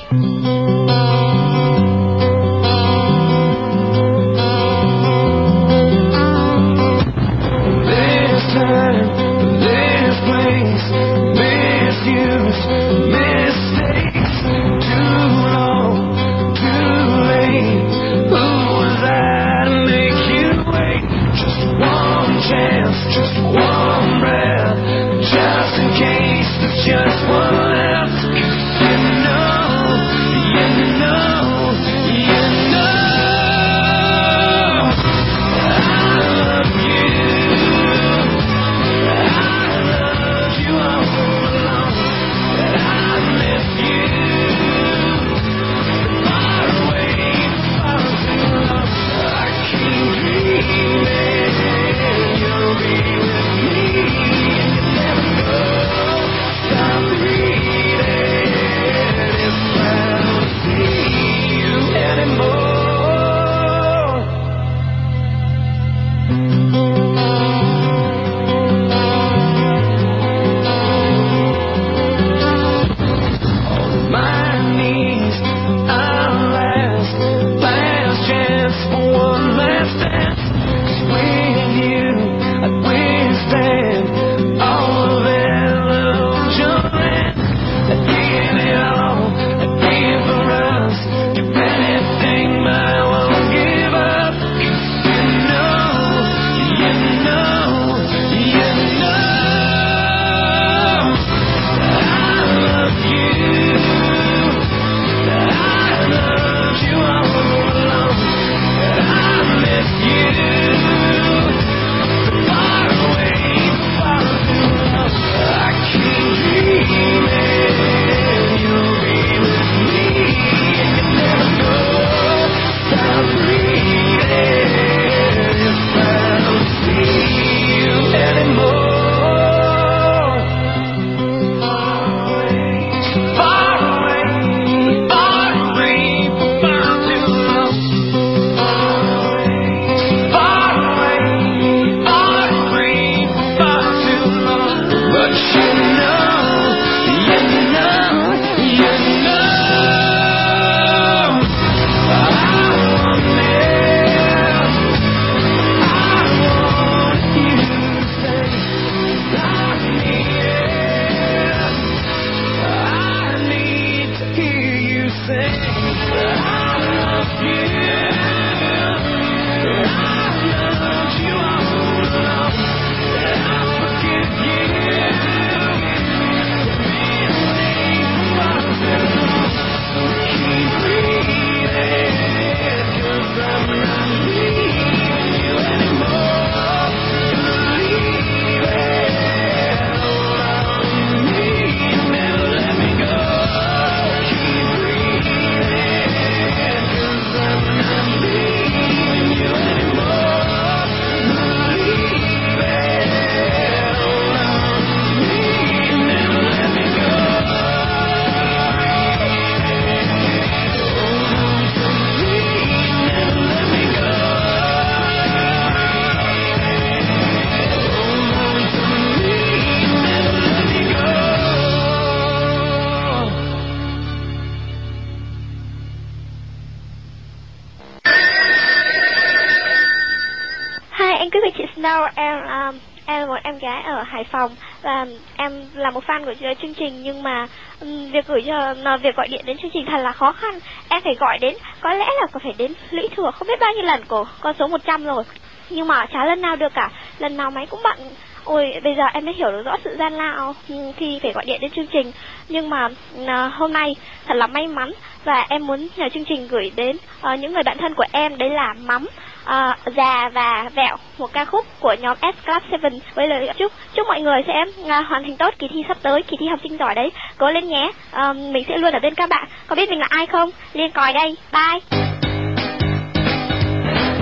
là 235.76 235.90
một 235.90 236.04
fan 236.06 236.24
của 236.24 236.32
chương 236.62 236.74
trình 236.74 237.02
nhưng 237.02 237.22
mà 237.22 237.46
um, 237.80 238.10
việc 238.10 238.26
gửi 238.26 238.42
cho 238.46 238.74
việc 239.02 239.16
gọi 239.16 239.28
điện 239.28 239.42
đến 239.44 239.56
chương 239.58 239.70
trình 239.74 239.86
thật 239.90 239.98
là 239.98 240.12
khó 240.12 240.32
khăn. 240.32 240.54
Em 240.88 241.02
phải 241.04 241.14
gọi 241.14 241.38
đến 241.40 241.54
có 241.80 241.92
lẽ 241.92 242.06
là 242.20 242.26
có 242.32 242.40
phải 242.42 242.52
đến 242.58 242.72
lũy 242.90 243.08
thừa 243.16 243.30
không 243.34 243.48
biết 243.48 243.60
bao 243.60 243.72
nhiêu 243.72 243.84
lần 243.84 244.04
của 244.08 244.26
con 244.40 244.54
số 244.58 244.66
100 244.66 245.04
rồi. 245.04 245.24
Nhưng 245.70 245.88
mà 245.88 246.06
chả 246.12 246.24
lần 246.24 246.40
nào 246.40 246.56
được 246.56 246.74
cả. 246.74 246.90
Lần 247.18 247.36
nào 247.36 247.50
máy 247.50 247.66
cũng 247.70 247.80
bận. 247.84 247.98
Ôi 248.44 248.80
bây 248.84 248.94
giờ 248.96 249.02
em 249.12 249.24
mới 249.24 249.34
hiểu 249.34 249.50
được 249.50 249.62
rõ 249.64 249.76
sự 249.84 249.96
gian 249.98 250.12
lao 250.12 250.54
khi 250.96 251.18
phải 251.22 251.32
gọi 251.32 251.44
điện 251.46 251.60
đến 251.60 251.70
chương 251.70 251.86
trình. 251.86 252.12
Nhưng 252.48 252.70
mà 252.70 252.88
à, 253.26 253.46
hôm 253.46 253.72
nay 253.72 253.96
thật 254.26 254.34
là 254.34 254.46
may 254.46 254.66
mắn 254.66 254.92
và 255.24 255.46
em 255.48 255.66
muốn 255.66 255.88
nhờ 255.96 256.08
chương 256.14 256.24
trình 256.24 256.48
gửi 256.48 256.72
đến 256.76 256.96
à, 257.20 257.34
những 257.34 257.52
người 257.52 257.62
bạn 257.62 257.78
thân 257.78 257.94
của 257.94 258.06
em. 258.12 258.38
Đấy 258.38 258.50
là 258.50 258.74
mắm 258.86 259.06
à, 259.46 259.76
già 259.96 260.30
và 260.34 260.70
vẹo 260.74 260.96
một 261.18 261.32
ca 261.32 261.44
khúc 261.44 261.66
của 261.80 261.94
nhóm 262.00 262.16
S 262.20 262.46
Club 262.46 262.82
7 262.82 263.00
với 263.14 263.28
lời 263.28 263.48
chúc 263.58 263.72
chúc 263.94 264.06
mọi 264.06 264.20
người 264.20 264.40
sẽ 264.46 264.52
à, 264.88 265.00
hoàn 265.08 265.22
thành 265.22 265.36
tốt 265.36 265.54
kỳ 265.58 265.66
thi 265.72 265.82
sắp 265.88 265.96
tới 266.02 266.22
kỳ 266.22 266.36
thi 266.40 266.46
học 266.50 266.58
sinh 266.62 266.78
giỏi 266.78 266.94
đấy. 266.94 267.10
Cố 267.38 267.50
lên 267.50 267.68
nhé. 267.68 267.90
À, 268.12 268.32
mình 268.32 268.64
sẽ 268.68 268.76
luôn 268.76 268.92
ở 268.92 268.98
bên 269.02 269.14
các 269.14 269.28
bạn. 269.28 269.48
Có 269.66 269.76
biết 269.76 269.90
mình 269.90 269.98
là 269.98 270.06
ai 270.10 270.26
không? 270.26 270.50
Liên 270.72 270.90
còi 270.90 271.12
đây. 271.12 271.36
Bye. 271.52 272.00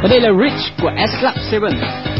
Và 0.02 0.08
đây 0.10 0.20
là 0.20 0.30
Rich 0.42 0.72
của 0.82 0.90
S 1.08 1.20
Club 1.20 1.62
7 1.62 1.70
feet. 1.70 2.14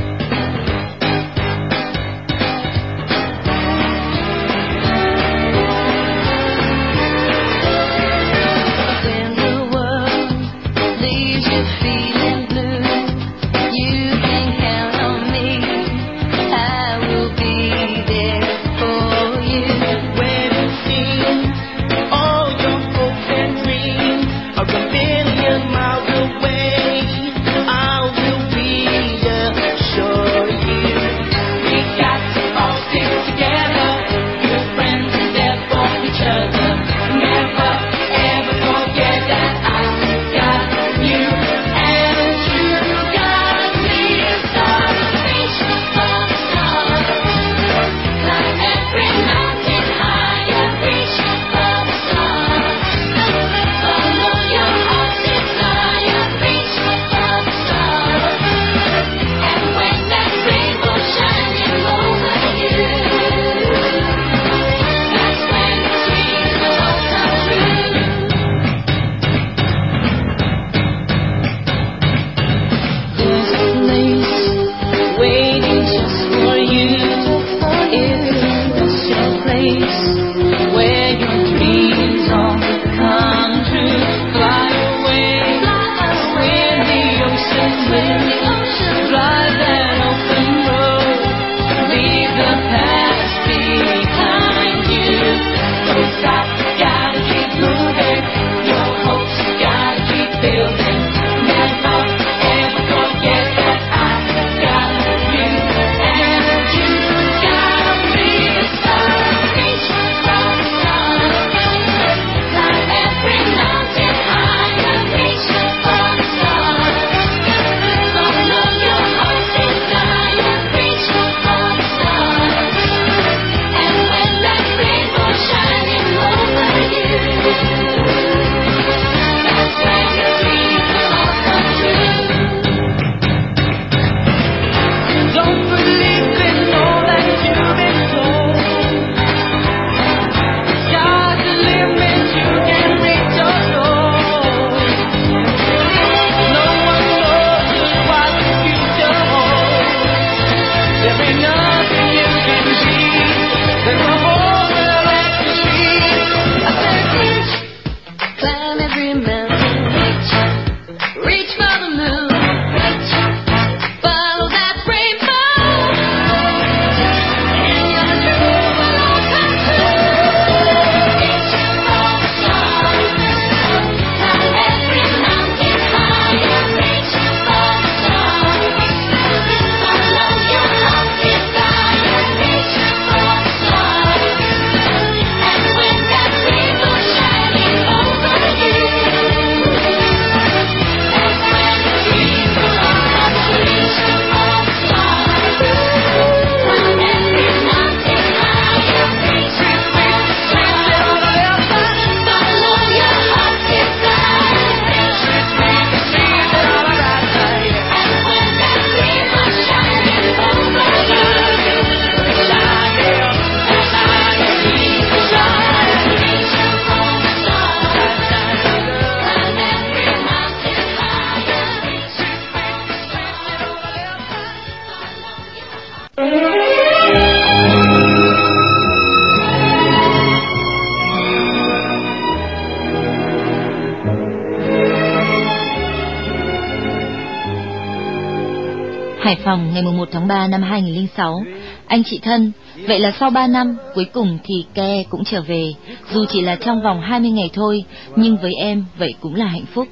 phòng 239.55 239.75
ngày 239.75 239.83
1 239.83 240.09
tháng 240.13 240.29
3 240.29 240.47
năm 240.47 240.63
2006. 240.63 241.43
Anh 241.87 242.03
chị 242.05 242.19
thân, 242.23 242.53
vậy 242.89 242.99
là 242.99 243.13
sau 243.21 243.31
3 243.31 243.47
năm, 243.47 243.77
cuối 243.95 244.05
cùng 244.05 244.39
thì 244.45 244.55
Ke 244.75 245.05
cũng 245.11 245.25
trở 245.25 245.43
về, 245.43 245.73
dù 246.13 246.25
chỉ 246.29 246.41
là 246.41 246.57
trong 246.57 246.83
vòng 246.83 247.01
20 247.01 247.31
ngày 247.31 247.51
thôi, 247.53 247.85
nhưng 248.17 248.37
với 248.37 248.53
em, 248.61 248.85
vậy 248.99 249.15
cũng 249.21 249.35
là 249.35 249.47
hạnh 249.47 249.65
phúc. 249.75 249.89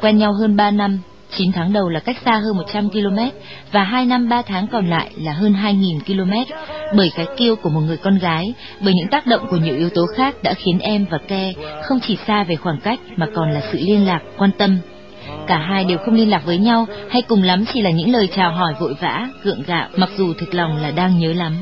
Quen 0.00 0.18
nhau 0.18 0.32
hơn 0.32 0.56
3 0.56 0.70
năm, 0.70 0.98
9 1.36 1.52
tháng 1.52 1.72
đầu 1.72 1.88
là 1.88 2.00
cách 2.00 2.16
xa 2.24 2.32
hơn 2.32 2.56
100 2.56 2.90
km 2.90 3.18
và 3.72 3.84
2 3.84 4.06
năm 4.06 4.28
3 4.28 4.42
tháng 4.42 4.66
còn 4.66 4.90
lại 4.90 5.10
là 5.16 5.32
hơn 5.32 5.52
2.000 5.52 6.00
km. 6.00 6.52
Bởi 6.96 7.10
cái 7.14 7.26
kiêu 7.36 7.56
của 7.56 7.70
một 7.70 7.80
người 7.80 7.96
con 7.96 8.18
gái, 8.18 8.54
bởi 8.80 8.94
những 8.94 9.08
tác 9.10 9.26
động 9.26 9.46
của 9.50 9.56
nhiều 9.56 9.76
yếu 9.76 9.88
tố 9.90 10.06
khác 10.16 10.42
đã 10.42 10.54
khiến 10.54 10.78
em 10.78 11.06
và 11.10 11.18
Ke 11.28 11.52
không 11.82 12.00
chỉ 12.00 12.16
xa 12.26 12.44
về 12.44 12.56
khoảng 12.56 12.80
cách 12.80 13.00
mà 13.16 13.26
còn 13.34 13.50
là 13.50 13.62
sự 13.72 13.78
liên 13.82 14.06
lạc, 14.06 14.20
quan 14.38 14.50
tâm, 14.58 14.78
Cả 15.46 15.58
hai 15.58 15.84
đều 15.84 15.98
không 15.98 16.14
liên 16.14 16.30
lạc 16.30 16.42
với 16.44 16.58
nhau 16.58 16.86
hay 17.10 17.22
cùng 17.22 17.42
lắm 17.42 17.64
chỉ 17.74 17.82
là 17.82 17.90
những 17.90 18.12
lời 18.12 18.28
chào 18.36 18.52
hỏi 18.52 18.74
vội 18.80 18.94
vã, 19.00 19.28
gượng 19.42 19.62
gạo 19.66 19.88
mặc 19.96 20.10
dù 20.16 20.34
thực 20.34 20.54
lòng 20.54 20.76
là 20.76 20.90
đang 20.90 21.18
nhớ 21.18 21.32
lắm. 21.32 21.52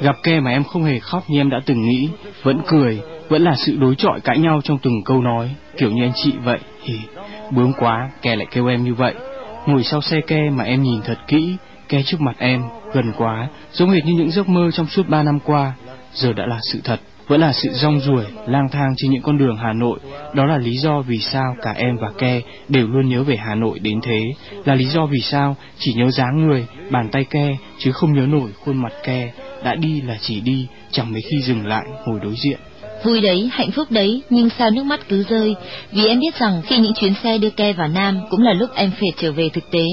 Gặp 0.00 0.16
Ke 0.22 0.40
mà 0.40 0.50
em 0.50 0.64
không 0.64 0.84
hề 0.84 0.98
khóc 0.98 1.24
như 1.28 1.40
em 1.40 1.50
đã 1.50 1.60
từng 1.66 1.88
nghĩ, 1.88 2.08
vẫn 2.42 2.60
cười, 2.66 3.00
vẫn 3.28 3.44
là 3.44 3.54
sự 3.56 3.76
đối 3.80 3.94
chọi 3.94 4.20
cãi 4.20 4.38
nhau 4.38 4.60
trong 4.64 4.78
từng 4.78 5.02
câu 5.04 5.22
nói, 5.22 5.50
kiểu 5.78 5.90
như 5.90 6.04
anh 6.04 6.12
chị 6.14 6.32
vậy. 6.44 6.58
Hì, 6.82 6.98
bướng 7.50 7.72
quá, 7.72 8.10
Ke 8.22 8.36
lại 8.36 8.46
kêu 8.50 8.66
em 8.66 8.84
như 8.84 8.94
vậy. 8.94 9.14
Ngồi 9.66 9.82
sau 9.82 10.00
xe 10.00 10.20
Ke 10.26 10.50
mà 10.50 10.64
em 10.64 10.82
nhìn 10.82 11.02
thật 11.02 11.18
kỹ, 11.28 11.56
Ke 11.88 12.02
trước 12.02 12.20
mặt 12.20 12.36
em, 12.38 12.62
gần 12.92 13.12
quá, 13.16 13.48
giống 13.72 13.90
hệt 13.90 14.04
như 14.04 14.12
những 14.12 14.30
giấc 14.30 14.48
mơ 14.48 14.70
trong 14.72 14.86
suốt 14.86 15.08
ba 15.08 15.22
năm 15.22 15.38
qua, 15.44 15.72
giờ 16.12 16.32
đã 16.32 16.46
là 16.46 16.58
sự 16.72 16.80
thật. 16.84 17.00
Vẫn 17.28 17.40
là 17.40 17.52
sự 17.52 17.68
rong 17.72 18.00
ruổi, 18.00 18.24
lang 18.46 18.68
thang 18.72 18.94
trên 18.96 19.10
những 19.10 19.22
con 19.22 19.38
đường 19.38 19.56
Hà 19.56 19.72
Nội. 19.72 19.98
Đó 20.34 20.46
là 20.46 20.58
lý 20.58 20.76
do 20.78 21.00
vì 21.00 21.18
sao 21.18 21.56
cả 21.62 21.72
em 21.76 21.96
và 21.96 22.10
Ke 22.18 22.40
đều 22.68 22.88
luôn 22.88 23.08
nhớ 23.08 23.22
về 23.22 23.36
Hà 23.36 23.54
Nội 23.54 23.78
đến 23.78 24.00
thế. 24.02 24.22
Là 24.64 24.74
lý 24.74 24.84
do 24.84 25.06
vì 25.06 25.20
sao 25.20 25.56
chỉ 25.78 25.94
nhớ 25.94 26.10
dáng 26.10 26.46
người, 26.46 26.66
bàn 26.90 27.08
tay 27.12 27.24
Ke, 27.24 27.56
chứ 27.78 27.92
không 27.92 28.12
nhớ 28.12 28.26
nổi 28.26 28.50
khuôn 28.64 28.82
mặt 28.82 28.92
Ke. 29.04 29.32
Đã 29.64 29.74
đi 29.74 30.00
là 30.00 30.18
chỉ 30.20 30.40
đi, 30.40 30.66
chẳng 30.90 31.12
mấy 31.12 31.22
khi 31.22 31.42
dừng 31.42 31.66
lại 31.66 31.84
ngồi 32.06 32.20
đối 32.22 32.34
diện. 32.36 32.58
Vui 33.06 33.20
đấy, 33.20 33.50
hạnh 33.52 33.70
phúc 33.70 33.86
đấy, 33.90 34.22
nhưng 34.30 34.50
sao 34.58 34.70
nước 34.70 34.84
mắt 34.84 35.00
cứ 35.08 35.24
rơi? 35.28 35.54
Vì 35.92 36.06
em 36.06 36.20
biết 36.20 36.38
rằng 36.38 36.62
khi 36.66 36.78
những 36.78 36.94
chuyến 36.94 37.14
xe 37.22 37.38
đưa 37.38 37.50
Ke 37.50 37.72
vào 37.72 37.88
Nam 37.88 38.20
cũng 38.30 38.42
là 38.42 38.52
lúc 38.52 38.70
em 38.74 38.90
phải 39.00 39.08
trở 39.16 39.32
về 39.32 39.48
thực 39.52 39.70
tế. 39.70 39.84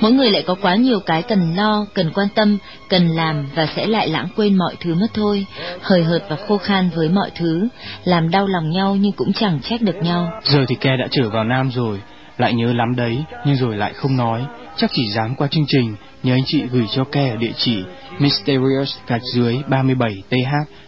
Mỗi 0.00 0.12
người 0.12 0.30
lại 0.30 0.44
có 0.46 0.54
quá 0.62 0.74
nhiều 0.74 1.00
cái 1.00 1.22
cần 1.22 1.54
lo, 1.56 1.86
cần 1.94 2.10
quan 2.14 2.28
tâm, 2.34 2.58
cần 2.88 3.08
làm 3.08 3.46
và 3.54 3.68
sẽ 3.76 3.86
lại 3.86 4.08
lãng 4.08 4.28
quên 4.36 4.54
mọi 4.54 4.74
thứ 4.80 4.94
mất 4.94 5.06
thôi. 5.14 5.46
Hời 5.82 6.04
hợt 6.04 6.22
và 6.28 6.36
khô 6.48 6.58
khan 6.58 6.90
với 6.94 7.08
mọi 7.08 7.30
thứ, 7.38 7.68
làm 8.04 8.30
đau 8.30 8.46
lòng 8.46 8.70
nhau 8.70 8.96
nhưng 9.00 9.12
cũng 9.12 9.32
chẳng 9.32 9.60
trách 9.62 9.82
được 9.82 9.96
nhau. 10.02 10.30
Giờ 10.44 10.64
thì 10.68 10.74
Ke 10.80 10.96
đã 10.96 11.08
trở 11.10 11.30
vào 11.30 11.44
Nam 11.44 11.70
rồi, 11.74 12.00
lại 12.38 12.54
nhớ 12.54 12.72
lắm 12.72 12.96
đấy, 12.96 13.18
nhưng 13.46 13.56
rồi 13.56 13.76
lại 13.76 13.92
không 13.92 14.16
nói. 14.16 14.44
Chắc 14.76 14.90
chỉ 14.94 15.02
dám 15.10 15.34
qua 15.34 15.48
chương 15.50 15.66
trình, 15.68 15.94
nhờ 16.22 16.34
anh 16.34 16.44
chị 16.46 16.62
gửi 16.72 16.86
cho 16.96 17.04
Ke 17.04 17.30
ở 17.30 17.36
địa 17.36 17.52
chỉ 17.56 17.76
mysterious 18.18 18.96
gạch 19.06 19.22
dưới 19.34 19.56
37 19.68 20.22
th 20.30 20.34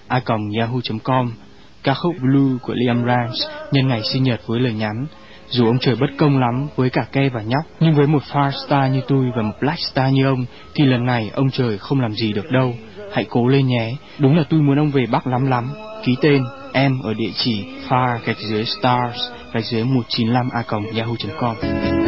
a 0.08 0.20
yahoo.com 0.60 1.32
ca 1.82 1.94
khúc 1.94 2.14
Blue 2.20 2.58
của 2.62 2.74
Liam 2.76 3.04
Rams 3.06 3.46
nhân 3.72 3.88
ngày 3.88 4.02
sinh 4.12 4.22
nhật 4.22 4.40
với 4.46 4.60
lời 4.60 4.72
nhắn. 4.72 5.06
Dù 5.48 5.66
ông 5.66 5.78
trời 5.78 5.96
bất 5.96 6.10
công 6.18 6.38
lắm 6.38 6.68
với 6.76 6.90
cả 6.90 7.06
cây 7.12 7.28
và 7.28 7.42
nhóc, 7.42 7.62
nhưng 7.80 7.94
với 7.94 8.06
một 8.06 8.22
far 8.32 8.50
star 8.66 8.92
như 8.92 9.00
tôi 9.08 9.26
và 9.36 9.42
một 9.42 9.54
black 9.60 9.80
star 9.92 10.12
như 10.12 10.26
ông, 10.26 10.44
thì 10.74 10.84
lần 10.84 11.06
này 11.06 11.30
ông 11.34 11.50
trời 11.50 11.78
không 11.78 12.00
làm 12.00 12.12
gì 12.12 12.32
được 12.32 12.50
đâu. 12.50 12.74
Hãy 13.12 13.26
cố 13.30 13.48
lên 13.48 13.66
nhé, 13.66 13.90
đúng 14.18 14.36
là 14.36 14.44
tôi 14.50 14.60
muốn 14.60 14.78
ông 14.78 14.90
về 14.90 15.06
Bắc 15.10 15.26
lắm 15.26 15.46
lắm. 15.46 15.70
Ký 16.04 16.16
tên 16.22 16.44
em 16.72 17.00
ở 17.02 17.14
địa 17.14 17.30
chỉ 17.34 17.64
far 17.88 18.18
gạch 18.24 18.38
dưới 18.38 18.64
stars 18.64 19.20
gạch 19.52 19.64
dưới 19.64 19.84
195 19.84 20.48
a 20.52 20.64
yahoo.com. 20.96 21.99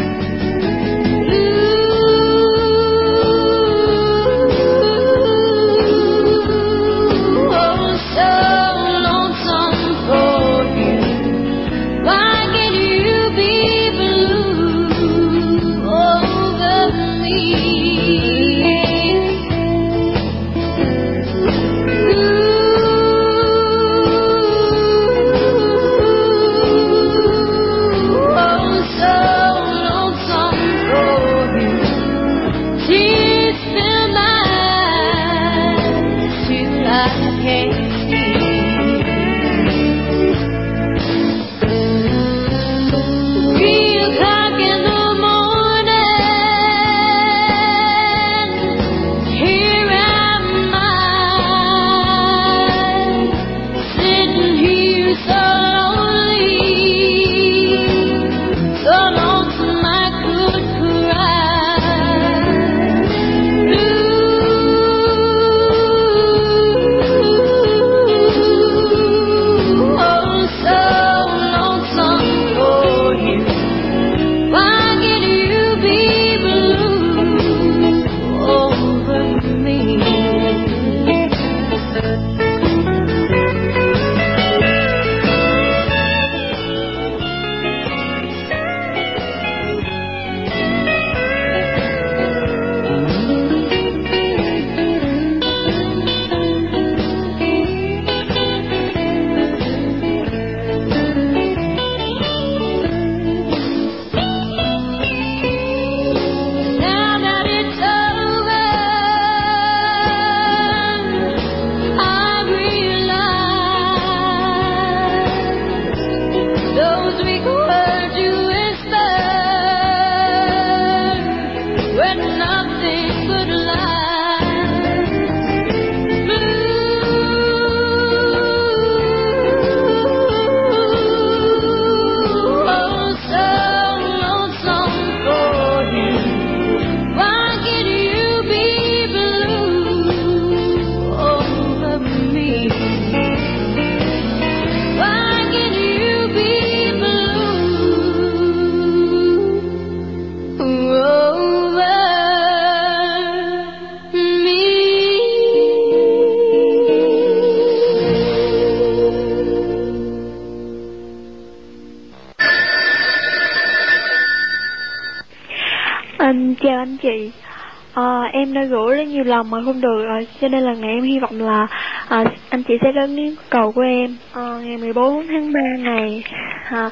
em 168.43 168.53
đã 168.53 168.65
gửi 168.65 168.97
rất 168.97 169.09
nhiều 169.09 169.25
lần 169.25 169.51
mà 169.51 169.59
không 169.65 169.81
được 169.81 170.05
rồi. 170.05 170.27
Cho 170.41 170.49
nên 170.49 170.63
là 170.63 170.73
ngày 170.75 170.91
em 170.91 171.03
hy 171.03 171.19
vọng 171.19 171.41
là 171.41 171.67
à, 172.09 172.25
anh 172.51 172.63
chị 172.63 172.75
sẽ 172.83 172.93
lớn 172.93 173.17
yêu 173.17 173.35
cầu 173.51 173.73
của 173.73 173.83
em. 173.83 174.17
À, 174.33 174.43
ngày 174.63 174.77
14 174.77 175.27
tháng 175.29 175.53
3 175.53 175.61
này 175.79 176.25
à, 176.71 176.91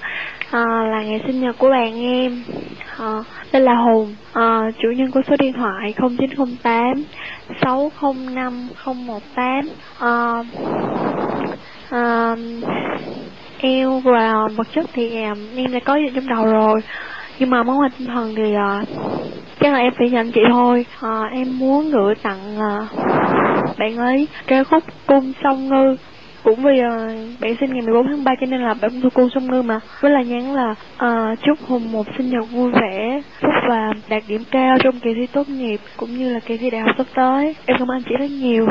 à, 0.51 0.65
là 0.91 1.03
ngày 1.03 1.21
sinh 1.27 1.41
nhật 1.41 1.59
của 1.59 1.71
bạn 1.71 2.03
em. 2.03 2.43
À, 2.99 3.13
tên 3.53 3.63
là 3.63 3.75
Hùng. 3.75 4.15
À, 4.33 4.61
chủ 4.83 4.89
nhân 4.97 5.11
của 5.11 5.21
số 5.29 5.37
điện 5.39 5.53
thoại 5.53 5.95
0908 6.19 7.05
605 7.63 8.69
018 8.87 9.61
à, 9.99 10.43
à, 11.91 12.37
yêu 13.61 14.01
và 14.05 14.35
vật 14.57 14.67
chất 14.75 14.87
thì 14.93 15.11
em, 15.11 15.37
em 15.57 15.73
đã 15.73 15.81
có 15.85 15.95
gì 15.95 16.13
trong 16.15 16.29
đầu 16.29 16.47
rồi 16.47 16.81
nhưng 17.41 17.51
mà 17.51 17.63
món 17.63 17.81
quà 17.81 17.89
tinh 17.99 18.09
thần 18.09 18.35
thì 18.37 18.43
uh, 18.43 18.89
chắc 19.61 19.73
là 19.73 19.79
em 19.79 19.93
phải 19.99 20.11
nhận 20.11 20.33
chị 20.33 20.41
thôi. 20.51 20.87
À, 21.01 21.23
em 21.33 21.59
muốn 21.59 21.91
gửi 21.91 22.15
tặng 22.23 22.59
uh, 22.59 23.79
bạn 23.79 23.97
ấy 23.97 24.29
ca 24.47 24.65
khúc 24.65 24.85
cung 25.07 25.33
sông 25.45 25.69
ngư. 25.69 25.97
Cũng 26.45 26.63
vì 26.63 26.73
uh, 26.81 27.41
bạn 27.41 27.55
sinh 27.61 27.73
ngày 27.73 27.83
14 27.83 28.07
tháng 28.07 28.25
3 28.25 28.33
cho 28.41 28.47
nên 28.47 28.63
là 28.63 28.75
bạn 28.83 28.91
cũng 28.91 29.01
thuộc 29.01 29.15
cung 29.15 29.29
sông 29.35 29.47
ngư 29.51 29.63
mà. 29.63 29.81
Với 30.01 30.11
là 30.11 30.23
nhắn 30.23 30.55
là 30.55 30.75
uh, 31.07 31.39
chúc 31.43 31.69
hùng 31.69 31.93
một 31.93 32.07
sinh 32.19 32.31
nhật 32.31 32.45
vui 32.53 32.71
vẻ 32.73 33.21
phúc 33.41 33.53
và 33.69 33.93
đạt 34.09 34.23
điểm 34.29 34.43
cao 34.51 34.77
trong 34.85 35.01
kỳ 35.01 35.15
thi 35.15 35.27
tốt 35.33 35.49
nghiệp 35.49 35.81
cũng 35.97 36.11
như 36.11 36.33
là 36.33 36.41
kỳ 36.41 36.57
thi 36.57 36.71
đại 36.71 36.81
học 36.81 36.95
sắp 36.99 37.07
tới. 37.15 37.57
Em 37.67 37.77
cảm 37.79 37.91
ơn 37.91 37.97
anh 37.97 38.03
chị 38.09 38.15
rất 38.19 38.31
nhiều. 38.31 38.67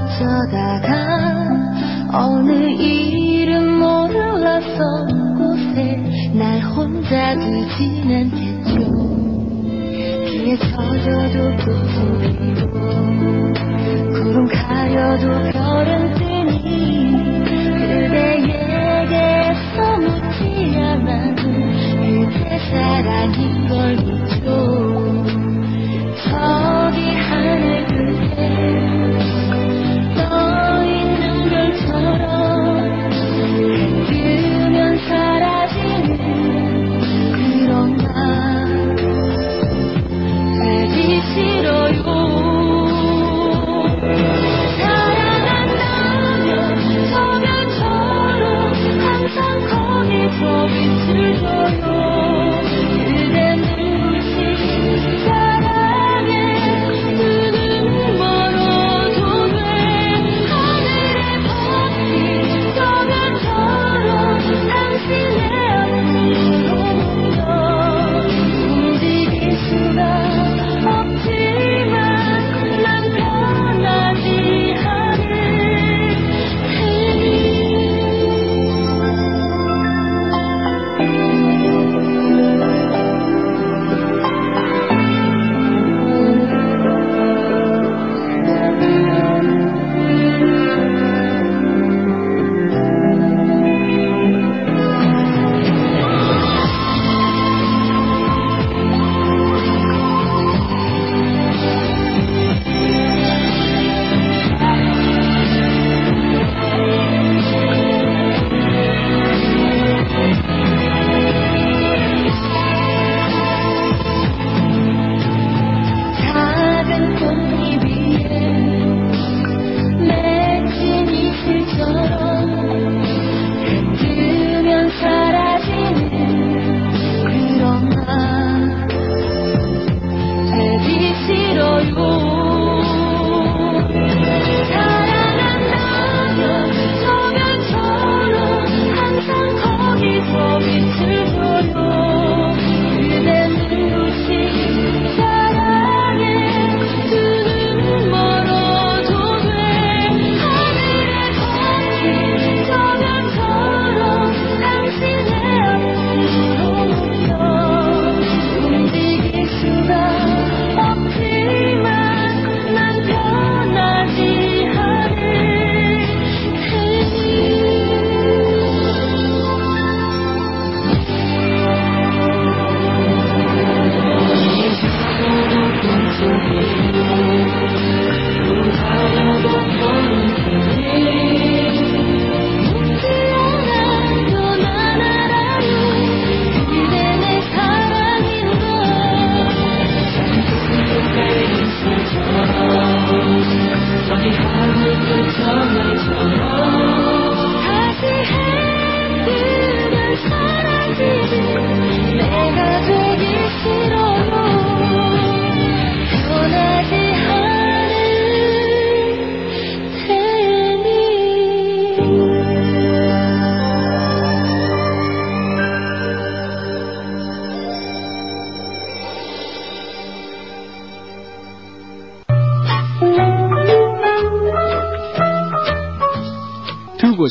어쩌다가 0.00 0.88
어느 2.12 2.50
이름 2.70 3.80
곳에 5.36 6.02
날 6.34 6.60
혼자 6.60 7.34
두진 7.34 8.10
않겠죠 8.10 8.70
비에 10.24 10.56
젖어도 10.56 11.36
꽃은 11.64 11.96
피고 12.20 12.62
구름 14.12 14.46
가려도 14.46 15.24
별은 15.52 15.90
뜨니. 16.14 16.50
그대에게서 18.08 19.74
묻지 19.98 20.40
않아 20.78 21.08
그대 21.34 22.58
사랑인 22.70 23.68
걸 23.68 23.96
믿죠. 23.96 24.46
저 26.24 26.79
Jesus. 51.20 51.59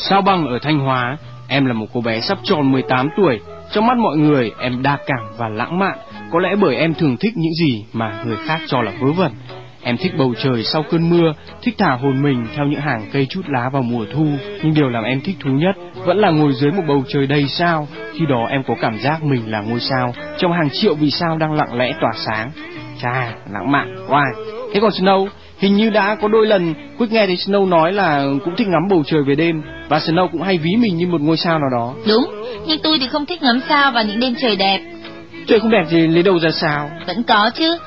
Sao 0.09 0.21
Băng 0.21 0.45
ở 0.45 0.59
Thanh 0.61 0.79
Hóa 0.79 1.17
Em 1.47 1.65
là 1.65 1.73
một 1.73 1.85
cô 1.93 2.01
bé 2.01 2.19
sắp 2.19 2.37
tròn 2.43 2.71
18 2.71 3.09
tuổi. 3.17 3.39
Trong 3.71 3.87
mắt 3.87 3.97
mọi 3.97 4.17
người 4.17 4.51
em 4.59 4.81
đa 4.81 4.97
cảm 5.05 5.25
và 5.37 5.49
lãng 5.49 5.79
mạn. 5.79 5.97
Có 6.31 6.39
lẽ 6.39 6.55
bởi 6.55 6.75
em 6.75 6.93
thường 6.93 7.17
thích 7.17 7.33
những 7.35 7.53
gì 7.53 7.85
mà 7.93 8.23
người 8.25 8.37
khác 8.45 8.61
cho 8.67 8.81
là 8.81 8.91
vớ 8.99 9.11
vẩn. 9.11 9.31
Em 9.83 9.97
thích 9.97 10.11
bầu 10.17 10.33
trời 10.43 10.63
sau 10.63 10.83
cơn 10.91 11.09
mưa 11.09 11.33
Thích 11.61 11.75
thả 11.77 11.91
hồn 11.91 12.21
mình 12.21 12.45
theo 12.55 12.65
những 12.65 12.81
hàng 12.81 13.01
cây 13.11 13.27
chút 13.29 13.41
lá 13.47 13.69
vào 13.69 13.81
mùa 13.81 14.05
thu. 14.13 14.27
Nhưng 14.63 14.73
điều 14.73 14.89
làm 14.89 15.03
em 15.03 15.21
thích 15.21 15.35
thú 15.39 15.49
nhất 15.49 15.75
Vẫn 16.05 16.17
là 16.17 16.29
ngồi 16.29 16.53
dưới 16.53 16.71
một 16.71 16.83
bầu 16.87 17.03
trời 17.07 17.27
đầy 17.27 17.47
sao. 17.47 17.87
Khi 18.13 18.25
đó 18.29 18.45
em 18.49 18.63
có 18.67 18.75
cảm 18.81 18.99
giác 18.99 19.23
mình 19.23 19.51
là 19.51 19.61
ngôi 19.61 19.79
sao 19.79 20.13
Trong 20.37 20.53
hàng 20.53 20.69
triệu 20.69 20.95
vì 20.95 21.11
sao 21.11 21.37
đang 21.37 21.53
lặng 21.53 21.77
lẽ 21.77 21.93
tỏa 22.01 22.11
sáng. 22.15 22.51
Chà, 23.01 23.33
lãng 23.51 23.71
mạn 23.71 23.95
quá. 24.07 24.25
Thế 24.73 24.79
còn 24.79 24.91
Snow? 24.91 25.27
Hình 25.59 25.75
như 25.75 25.89
đã 25.89 26.15
có 26.21 26.27
đôi 26.27 26.47
lần 26.47 26.73
Quick 26.97 27.13
nghe 27.13 27.25
thấy 27.27 27.35
Snow 27.35 27.69
nói 27.69 27.93
là 27.93 28.25
cũng 28.45 28.55
thích 28.55 28.67
ngắm 28.67 28.81
bầu 28.89 29.03
trời 29.05 29.23
về 29.27 29.35
đêm 29.35 29.61
và 29.89 29.99
Snow 29.99 30.27
cũng 30.31 30.41
hay 30.41 30.57
ví 30.57 30.71
mình 30.79 30.97
như 30.97 31.07
một 31.07 31.21
ngôi 31.21 31.37
sao 31.37 31.59
nào 31.59 31.69
đó. 31.79 31.93
Đúng, 32.07 32.29
nhưng 32.67 32.79
tôi 32.83 32.99
thì 32.99 33.07
không 33.07 33.25
thích 33.25 33.43
ngắm 33.43 33.59
sao 33.69 33.91
vào 33.91 34.03
những 34.03 34.19
đêm 34.19 34.35
trời 34.41 34.55
đẹp. 34.55 34.79
Trời 35.47 35.59
không 35.59 35.71
đẹp 35.71 35.83
thì 35.89 36.07
lấy 36.07 36.23
đâu 36.23 36.39
ra 36.39 36.51
sao? 36.51 36.89
Vẫn 37.07 37.23
có 37.23 37.51
chứ. 37.55 37.77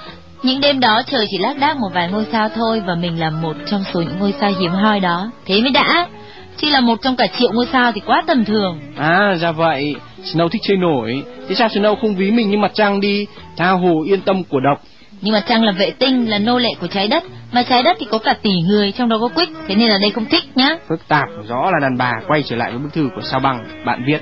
Những 0.43 0.61
đêm 0.61 0.81
đó 0.81 1.03
trời 1.07 1.27
chỉ 1.31 1.39
lác 1.39 1.59
đác 1.59 1.77
một 1.77 1.89
vài 1.95 2.09
ngôi 2.09 2.25
sao 2.33 2.49
thôi 2.49 2.83
và 2.87 2.95
mình 2.95 3.21
là 3.21 3.31
một 3.31 3.57
trong 3.67 3.85
số 3.95 4.01
những 4.01 4.19
ngôi 4.21 4.35
sao 4.41 4.51
hiếm 4.61 4.71
hoi 4.71 5.01
đó. 5.01 5.31
Thế 5.47 5.61
mới 5.61 5.71
đã. 5.71 6.09
Chứ 6.57 6.71
là 6.71 6.81
một 6.81 6.99
trong 7.03 7.17
cả 7.17 7.27
triệu 7.39 7.53
ngôi 7.53 7.67
sao 7.73 7.93
thì 7.93 8.01
quá 8.07 8.23
tầm 8.27 8.45
thường. 8.45 8.81
À 8.97 9.35
ra 9.41 9.53
vậy, 9.53 9.95
Snow 10.25 10.49
thích 10.49 10.63
chơi 10.65 10.77
nổi. 10.77 11.23
Thế 11.49 11.55
sao 11.55 11.69
Snow 11.69 11.97
không 12.01 12.15
ví 12.15 12.31
mình 12.31 12.51
như 12.51 12.59
mặt 12.59 12.71
trăng 12.75 13.01
đi? 13.01 13.27
Tha 13.57 13.71
hồ 13.71 14.03
yên 14.07 14.21
tâm 14.21 14.45
của 14.45 14.61
độc. 14.61 14.83
Nhưng 15.21 15.35
mà 15.35 15.41
trăng 15.41 15.65
là 15.65 15.73
vệ 15.73 15.91
tinh, 15.91 16.31
là 16.31 16.39
nô 16.39 16.59
lệ 16.59 16.71
của 16.81 16.87
trái 16.87 17.09
đất. 17.09 17.25
Mà 17.53 17.63
trái 17.63 17.83
đất 17.83 17.97
thì 18.01 18.07
có 18.11 18.19
cả 18.19 18.35
tỷ 18.43 18.51
người, 18.61 18.93
trong 18.93 19.09
đó 19.09 19.19
có 19.21 19.29
Quick. 19.29 19.53
Thế 19.69 19.75
nên 19.75 19.89
là 19.89 19.99
đây 19.99 20.11
không 20.11 20.25
thích 20.25 20.45
nhá. 20.55 20.77
Phức 20.89 21.09
tạp, 21.09 21.29
rõ 21.49 21.71
là 21.73 21.79
đàn 21.83 21.97
bà 21.99 22.13
quay 22.29 22.43
trở 22.43 22.57
lại 22.57 22.71
với 22.71 22.81
bức 22.81 22.93
thư 22.93 23.09
của 23.15 23.23
sao 23.23 23.41
băng. 23.41 23.85
Bạn 23.85 24.03
viết, 24.07 24.21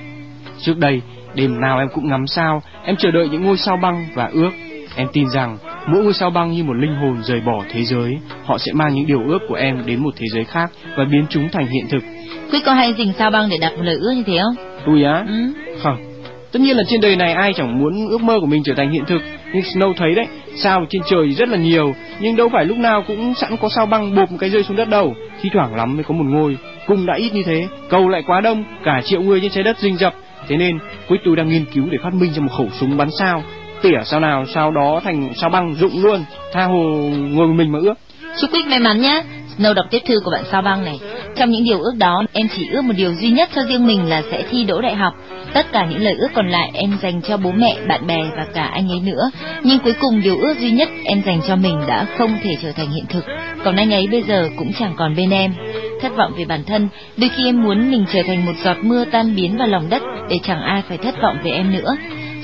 trước 0.61 0.79
đây, 0.79 1.01
đêm 1.35 1.61
nào 1.61 1.79
em 1.79 1.89
cũng 1.95 2.09
ngắm 2.09 2.27
sao, 2.27 2.63
em 2.85 2.97
chờ 2.97 3.11
đợi 3.11 3.29
những 3.29 3.45
ngôi 3.45 3.57
sao 3.57 3.77
băng 3.77 4.07
và 4.15 4.31
ước. 4.33 4.51
Em 4.97 5.09
tin 5.13 5.31
rằng 5.31 5.59
mỗi 5.87 6.05
ngôi 6.05 6.13
sao 6.13 6.31
băng 6.31 6.51
như 6.51 6.65
một 6.65 6.73
linh 6.73 6.95
hồn 6.95 7.23
rời 7.23 7.41
bỏ 7.41 7.65
thế 7.71 7.85
giới, 7.85 8.19
họ 8.45 8.59
sẽ 8.59 8.73
mang 8.73 8.95
những 8.95 9.07
điều 9.07 9.21
ước 9.29 9.39
của 9.49 9.55
em 9.55 9.87
đến 9.87 10.03
một 10.03 10.15
thế 10.17 10.27
giới 10.33 10.45
khác 10.45 10.71
và 10.97 11.05
biến 11.05 11.27
chúng 11.31 11.49
thành 11.49 11.67
hiện 11.67 11.89
thực. 11.91 12.03
Quick 12.51 12.67
có 12.67 12.75
hay 12.75 12.95
dình 12.99 13.13
sao 13.19 13.31
băng 13.31 13.49
để 13.49 13.59
đặt 13.61 13.73
một 13.77 13.83
lời 13.83 13.97
ước 14.01 14.13
như 14.17 14.23
thế 14.27 14.39
không? 14.43 14.55
Tôi 14.87 15.03
á? 15.03 15.25
Ừ. 15.29 15.53
Không. 15.83 16.10
Tất 16.53 16.61
nhiên 16.61 16.77
là 16.77 16.83
trên 16.89 17.01
đời 17.01 17.17
này 17.17 17.33
ai 17.33 17.53
chẳng 17.53 17.79
muốn 17.79 18.09
ước 18.09 18.23
mơ 18.23 18.41
của 18.41 18.47
mình 18.47 18.63
trở 18.65 18.75
thành 18.77 18.91
hiện 18.91 19.05
thực, 19.07 19.23
nhưng 19.53 19.63
Snow 19.63 19.95
thấy 19.97 20.15
đấy, 20.15 20.27
sao 20.55 20.87
trên 20.91 21.03
trời 21.11 21.31
rất 21.33 21.49
là 21.49 21.57
nhiều, 21.57 21.95
nhưng 22.21 22.37
đâu 22.37 22.49
phải 22.53 22.65
lúc 22.65 22.77
nào 22.77 23.05
cũng 23.07 23.35
sẵn 23.35 23.57
có 23.57 23.69
sao 23.69 23.87
băng 23.87 24.15
bộp 24.15 24.31
một 24.31 24.37
cái 24.41 24.51
rơi 24.51 24.63
xuống 24.63 24.77
đất 24.77 24.89
đâu, 24.89 25.15
thi 25.41 25.51
thoảng 25.53 25.75
lắm 25.75 25.97
mới 25.97 26.05
có 26.05 26.15
một 26.15 26.25
ngôi, 26.27 26.57
cung 26.87 27.07
đã 27.07 27.15
ít 27.15 27.31
như 27.35 27.43
thế, 27.43 27.67
cầu 27.89 28.09
lại 28.09 28.23
quá 28.27 28.41
đông, 28.41 28.65
cả 28.85 29.01
triệu 29.05 29.23
người 29.23 29.41
trên 29.41 29.51
trái 29.51 29.65
đất 29.65 29.79
rình 29.79 29.97
rập, 29.97 30.15
thế 30.49 30.57
nên 30.57 30.79
cuối 31.09 31.19
tôi 31.25 31.37
đang 31.37 31.49
nghiên 31.49 31.65
cứu 31.75 31.85
để 31.91 31.99
phát 32.03 32.15
minh 32.15 32.33
ra 32.33 32.43
một 32.43 32.53
khẩu 32.57 32.69
súng 32.81 32.97
bắn 32.97 33.09
sao, 33.19 33.43
tỉa 33.83 33.99
sao 34.05 34.21
nào 34.21 34.45
sao 34.55 34.71
đó 34.71 35.01
thành 35.05 35.31
sao 35.37 35.51
băng 35.51 35.75
rụng 35.75 36.03
luôn, 36.03 36.25
tha 36.53 36.65
hồ 36.65 37.11
ngồi 37.13 37.47
mình 37.47 37.73
mà 37.73 37.79
ước. 37.83 37.95
Chúc 38.39 38.51
Quýt 38.51 38.67
may 38.67 38.79
mắn 38.79 39.01
nhé. 39.01 39.23
Snow 39.59 39.75
đọc 39.75 39.87
tiếp 39.91 39.99
thư 40.07 40.21
của 40.25 40.31
bạn 40.31 40.45
sao 40.51 40.63
băng 40.63 40.85
này. 40.85 41.01
Trong 41.37 41.51
những 41.51 41.65
điều 41.65 41.81
ước 41.81 41.95
đó, 41.99 42.23
em 42.33 42.49
chỉ 42.57 42.69
ước 42.73 42.85
một 42.85 42.93
điều 42.97 43.15
duy 43.15 43.31
nhất 43.31 43.49
cho 43.55 43.63
riêng 43.63 43.87
mình 43.87 44.09
là 44.09 44.23
sẽ 44.31 44.43
thi 44.51 44.65
đỗ 44.65 44.81
đại 44.81 44.95
học. 44.95 45.15
Tất 45.55 45.73
cả 45.73 45.87
những 45.91 46.03
lời 46.03 46.15
ước 46.19 46.29
còn 46.35 46.49
lại 46.49 46.71
em 46.75 46.99
dành 47.03 47.23
cho 47.23 47.37
bố 47.37 47.53
mẹ, 47.53 47.77
bạn 47.89 48.07
bè 48.07 48.23
và 48.37 48.47
cả 48.55 48.65
anh 48.65 48.89
ấy 48.89 49.01
nữa. 49.01 49.31
Nhưng 49.63 49.79
cuối 49.79 49.95
cùng 50.01 50.23
điều 50.23 50.39
ước 50.39 50.55
duy 50.61 50.71
nhất 50.71 50.89
em 51.05 51.23
dành 51.27 51.41
cho 51.49 51.57
mình 51.57 51.79
đã 51.89 52.07
không 52.19 52.39
thể 52.43 52.51
trở 52.63 52.73
thành 52.73 52.91
hiện 52.91 53.05
thực. 53.09 53.25
Còn 53.65 53.77
anh 53.77 53.95
ấy 53.95 54.07
bây 54.11 54.23
giờ 54.23 54.49
cũng 54.57 54.73
chẳng 54.79 54.95
còn 54.97 55.17
bên 55.17 55.31
em. 55.31 55.55
Thất 56.01 56.17
vọng 56.17 56.33
về 56.37 56.45
bản 56.45 56.65
thân, 56.65 56.89
đôi 57.17 57.31
khi 57.37 57.45
em 57.45 57.63
muốn 57.63 57.91
mình 57.91 58.05
trở 58.13 58.21
thành 58.27 58.47
một 58.47 58.55
giọt 58.65 58.77
mưa 58.83 59.05
tan 59.05 59.37
biến 59.37 59.57
vào 59.57 59.69
lòng 59.69 59.89
đất 59.91 60.03
để 60.29 60.39
chẳng 60.43 60.63
ai 60.63 60.83
phải 60.89 60.99
thất 60.99 61.15
vọng 61.23 61.37
về 61.45 61.51
em 61.51 61.73
nữa. 61.73 61.97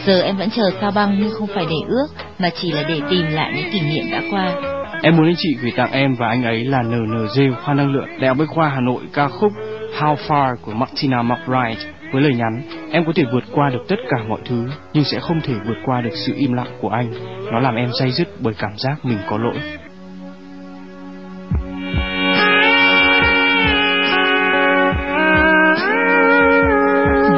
Giờ 0.07 0.23
em 0.23 0.37
vẫn 0.37 0.51
chờ 0.51 0.71
sao 0.81 0.91
băng 0.91 1.19
nhưng 1.21 1.31
không 1.39 1.49
phải 1.55 1.65
để 1.71 1.77
ước, 1.89 2.07
mà 2.39 2.51
chỉ 2.61 2.73
là 2.73 2.83
để 2.83 3.01
tìm 3.11 3.27
lại 3.31 3.53
những 3.57 3.73
kỷ 3.73 3.81
niệm 3.81 4.11
đã 4.11 4.23
qua. 4.31 4.76
Em 5.03 5.17
muốn 5.17 5.27
anh 5.27 5.35
chị 5.37 5.57
gửi 5.63 5.73
tặng 5.77 5.93
em 5.93 6.15
và 6.15 6.29
anh 6.29 6.43
ấy 6.45 6.65
là 6.65 6.83
NNG 6.83 7.55
khoa 7.65 7.75
năng 7.75 7.91
lượng, 7.91 8.09
Đại 8.21 8.29
học 8.29 8.37
Bách 8.39 8.49
khoa 8.49 8.69
Hà 8.69 8.81
Nội, 8.81 9.03
ca 9.13 9.29
khúc 9.29 9.53
How 10.01 10.17
Far 10.29 10.57
của 10.63 10.73
Martina 10.73 11.23
McBride 11.23 11.93
với 12.13 12.23
lời 12.23 12.35
nhắn, 12.35 12.63
em 12.91 13.05
có 13.07 13.13
thể 13.15 13.25
vượt 13.33 13.45
qua 13.53 13.71
được 13.71 13.85
tất 13.89 13.97
cả 14.11 14.17
mọi 14.29 14.41
thứ, 14.45 14.69
nhưng 14.93 15.05
sẽ 15.05 15.21
không 15.21 15.41
thể 15.41 15.55
vượt 15.67 15.77
qua 15.85 16.01
được 16.01 16.15
sự 16.27 16.33
im 16.37 16.53
lặng 16.53 16.77
của 16.81 16.89
anh. 16.89 17.11
Nó 17.53 17.61
làm 17.61 17.75
em 17.75 17.89
day 18.01 18.11
dứt 18.11 18.29
bởi 18.41 18.55
cảm 18.59 18.73
giác 18.77 19.05
mình 19.05 19.19
có 19.29 19.39
lỗi. 19.39 19.57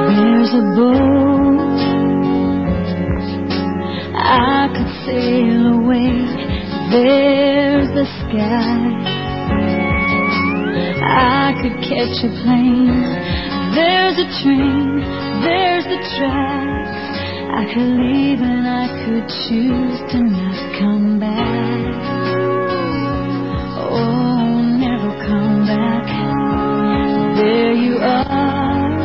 There's 0.09 0.55
a 0.55 0.63
boat 0.77 1.18
sky. 8.29 9.09
I 11.01 11.53
could 11.63 11.77
catch 11.81 12.17
a 12.25 12.31
plane. 12.45 13.03
There's 13.75 14.19
a 14.19 14.29
train. 14.43 15.01
There's 15.45 15.85
the 15.85 16.01
tracks. 16.17 16.99
I 17.59 17.65
could 17.73 17.91
leave 17.99 18.41
and 18.41 18.67
I 18.67 18.87
could 19.05 19.27
choose 19.49 19.99
to 20.13 20.19
not 20.23 20.59
come 20.79 21.19
back. 21.21 21.95
Oh, 23.79 24.63
never 24.77 25.11
come 25.27 25.67
back. 25.67 26.07
There 27.37 27.73
you 27.73 27.97
are 27.99 28.99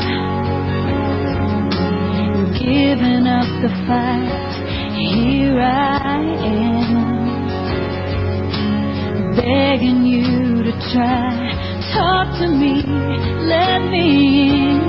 giving 2.59 3.27
up 3.27 3.47
the 3.61 3.69
fight. 3.87 4.53
Here 4.95 5.59
I 5.59 6.19
am, 6.45 7.22
begging 9.35 10.05
you 10.05 10.63
to 10.63 10.71
try. 10.93 11.53
Talk 11.93 12.39
to 12.39 12.47
me, 12.47 12.83
let 13.47 13.81
me 13.89 14.07
in. 14.49 14.79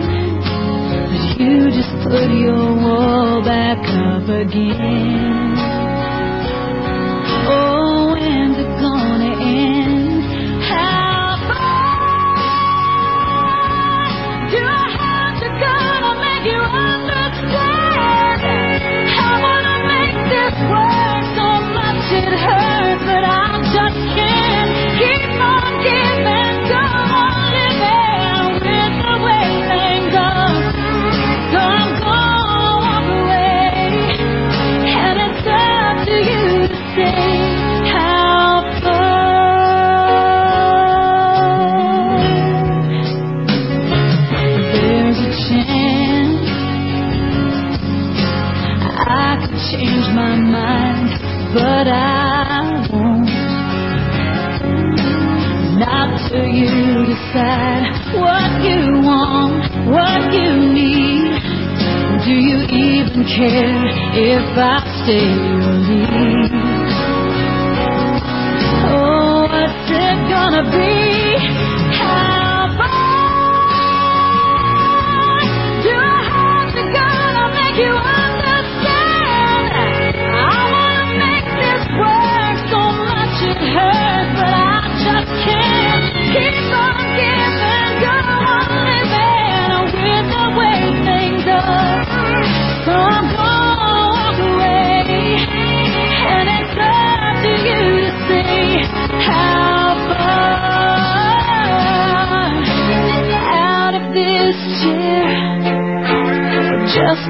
But 1.11 1.41
you 1.41 1.71
just 1.71 1.93
put 2.05 2.31
your 2.31 2.75
wall 2.77 3.43
back 3.45 3.79
up 3.79 4.29
again. 4.29 5.54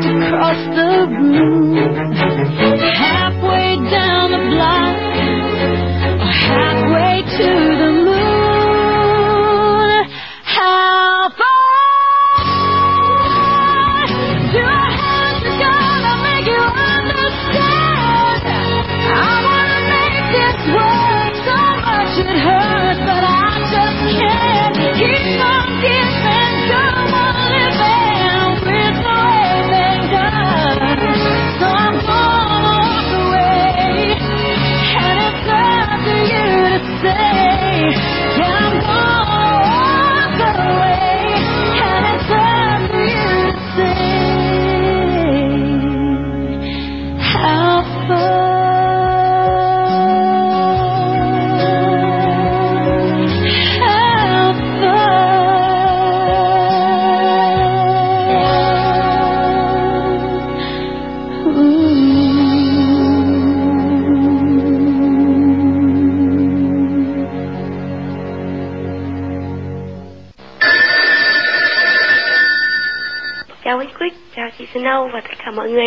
Across 0.02 0.58
the 0.76 1.06
room, 1.10 2.14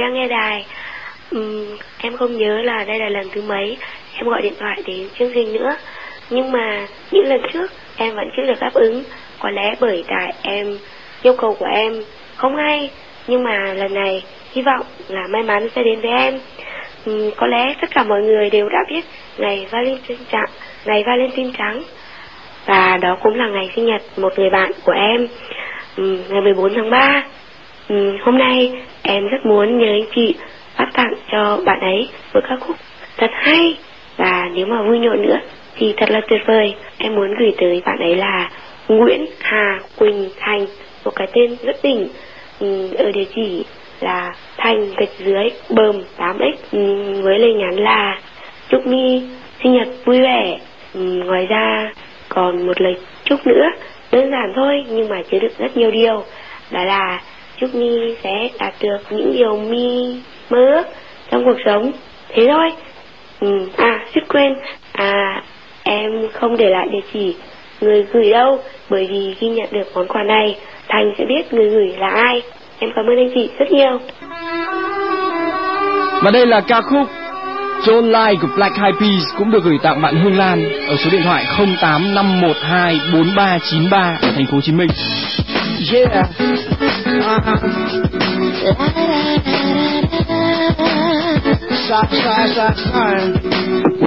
đang 0.07 0.13
nghe 0.13 0.27
đài. 0.27 0.65
um, 1.31 1.77
em 2.01 2.17
không 2.17 2.37
nhớ 2.37 2.61
là 2.61 2.83
đây 2.83 2.99
là 2.99 3.09
lần 3.09 3.29
thứ 3.31 3.41
mấy 3.41 3.77
em 4.15 4.27
gọi 4.27 4.41
điện 4.41 4.53
thoại 4.59 4.77
đến 4.85 5.07
chương 5.19 5.31
trình 5.33 5.53
nữa. 5.53 5.75
Nhưng 6.29 6.51
mà 6.51 6.87
những 7.11 7.25
lần 7.25 7.41
trước 7.53 7.71
em 7.97 8.15
vẫn 8.15 8.25
chưa 8.37 8.43
được 8.47 8.59
đáp 8.59 8.73
ứng. 8.73 9.03
Có 9.39 9.49
lẽ 9.49 9.73
bởi 9.79 10.03
tại 10.07 10.33
em 10.41 10.77
yêu 11.23 11.33
cầu 11.37 11.55
của 11.59 11.65
em 11.65 11.93
không 12.35 12.55
hay. 12.55 12.89
Nhưng 13.27 13.43
mà 13.43 13.73
lần 13.73 13.93
này 13.93 14.23
hy 14.53 14.61
vọng 14.61 14.85
là 15.07 15.21
may 15.29 15.43
mắn 15.43 15.67
sẽ 15.75 15.83
đến 15.83 16.01
với 16.01 16.11
em. 16.11 16.39
um, 17.05 17.31
có 17.37 17.47
lẽ 17.47 17.73
tất 17.81 17.87
cả 17.95 18.03
mọi 18.03 18.21
người 18.21 18.49
đều 18.49 18.69
đã 18.69 18.79
biết 18.89 19.05
ngày 19.37 19.67
Valentine 19.71 20.23
trắng, 20.31 20.49
ngày 20.85 21.03
Valentine 21.07 21.51
trắng. 21.57 21.81
Và 22.65 22.97
đó 23.01 23.17
cũng 23.23 23.35
là 23.35 23.47
ngày 23.47 23.69
sinh 23.75 23.85
nhật 23.85 24.01
một 24.17 24.39
người 24.39 24.49
bạn 24.49 24.71
của 24.83 24.91
em 24.91 25.27
Ừm, 25.97 26.17
ngày 26.29 26.41
14 26.41 26.73
tháng 26.75 26.89
3. 26.89 27.23
Ừ, 27.87 28.17
hôm 28.21 28.37
nay 28.37 28.73
em 29.07 29.27
rất 29.27 29.45
muốn 29.45 29.79
nhờ 29.79 29.87
anh 29.87 30.09
chị 30.15 30.35
phát 30.75 30.89
tặng 30.93 31.13
cho 31.31 31.59
bạn 31.65 31.79
ấy 31.79 32.07
một 32.33 32.39
ca 32.49 32.55
khúc 32.59 32.75
thật 33.17 33.31
hay. 33.33 33.77
Và 34.17 34.49
nếu 34.53 34.65
mà 34.65 34.81
vui 34.81 34.99
nhộn 34.99 35.21
nữa 35.21 35.37
thì 35.75 35.93
thật 35.97 36.09
là 36.09 36.21
tuyệt 36.29 36.41
vời. 36.47 36.75
Em 36.97 37.15
muốn 37.15 37.35
gửi 37.39 37.51
tới 37.57 37.81
bạn 37.85 37.99
ấy 37.99 38.15
là 38.15 38.49
Nguyễn 38.87 39.25
Hà 39.41 39.79
Quỳnh 39.97 40.29
Thành, 40.39 40.65
một 41.05 41.11
cái 41.15 41.27
tên 41.33 41.55
rất 41.63 41.75
đỉnh. 41.83 42.07
Ừ, 42.59 42.93
ở 42.97 43.11
địa 43.11 43.25
chỉ 43.35 43.65
là 43.99 44.33
thành 44.57 44.89
gạch 44.97 45.09
dưới 45.17 45.49
bơm 45.69 45.95
8x 46.17 46.53
ừ, 46.71 46.79
với 47.21 47.39
lời 47.39 47.53
nhắn 47.53 47.75
là 47.75 48.19
chúc 48.69 48.87
mi 48.87 49.21
sinh 49.63 49.73
nhật 49.73 49.87
vui 50.05 50.21
vẻ. 50.21 50.57
Ừ, 50.93 51.01
ngoài 51.01 51.45
ra 51.45 51.91
còn 52.29 52.67
một 52.67 52.81
lời 52.81 52.95
chúc 53.23 53.47
nữa 53.47 53.69
đơn 54.11 54.31
giản 54.31 54.53
thôi 54.55 54.83
nhưng 54.89 55.09
mà 55.09 55.21
chứa 55.31 55.39
đựng 55.39 55.51
rất 55.57 55.77
nhiều 55.77 55.91
điều. 55.91 56.23
Đó 56.71 56.83
là 56.83 57.21
chúc 57.61 57.75
mi 57.75 58.15
sẽ 58.23 58.49
đạt 58.59 58.73
được 58.81 58.97
những 59.09 59.33
điều 59.33 59.57
mi 59.57 60.15
mơ 60.49 60.57
ước 60.57 60.83
trong 61.31 61.45
cuộc 61.45 61.57
sống. 61.65 61.91
Thế 62.29 62.47
thôi. 62.51 62.71
Ừ, 63.39 63.69
à 63.77 64.05
suýt 64.13 64.21
quên. 64.29 64.53
À 64.91 65.43
em 65.83 66.11
không 66.33 66.57
để 66.57 66.69
lại 66.69 66.87
địa 66.91 67.07
chỉ 67.13 67.35
người 67.81 68.05
gửi 68.13 68.31
đâu 68.31 68.59
bởi 68.89 69.07
vì 69.11 69.35
khi 69.39 69.49
nhận 69.49 69.67
được 69.71 69.87
món 69.95 70.07
quà 70.07 70.23
này 70.23 70.55
thành 70.87 71.13
sẽ 71.17 71.25
biết 71.25 71.53
người 71.53 71.69
gửi 71.69 71.93
là 71.97 72.09
ai. 72.09 72.41
Em 72.79 72.89
cảm 72.95 73.05
ơn 73.05 73.17
anh 73.17 73.29
chị 73.35 73.49
rất 73.59 73.71
nhiều. 73.71 73.99
Và 76.23 76.31
đây 76.31 76.45
là 76.45 76.61
ca 76.61 76.81
khúc 76.81 77.07
John 77.85 78.11
Lai 78.11 78.35
của 78.41 78.47
Black 78.55 78.75
Eyed 78.83 78.95
Peas 78.95 79.23
cũng 79.37 79.51
được 79.51 79.63
gửi 79.63 79.77
tặng 79.83 80.01
bạn 80.01 80.15
Hương 80.15 80.37
Lan 80.37 80.69
ở 80.87 80.95
số 80.95 81.09
điện 81.11 81.21
thoại 81.23 81.45
0851243393 81.57 84.15
ở 84.21 84.31
thành 84.35 84.45
phố 84.45 84.53
Hồ 84.53 84.61
Chí 84.61 84.71
Minh. 84.71 84.89
Yeah. 85.79 86.33
Uh-huh. 92.89 94.06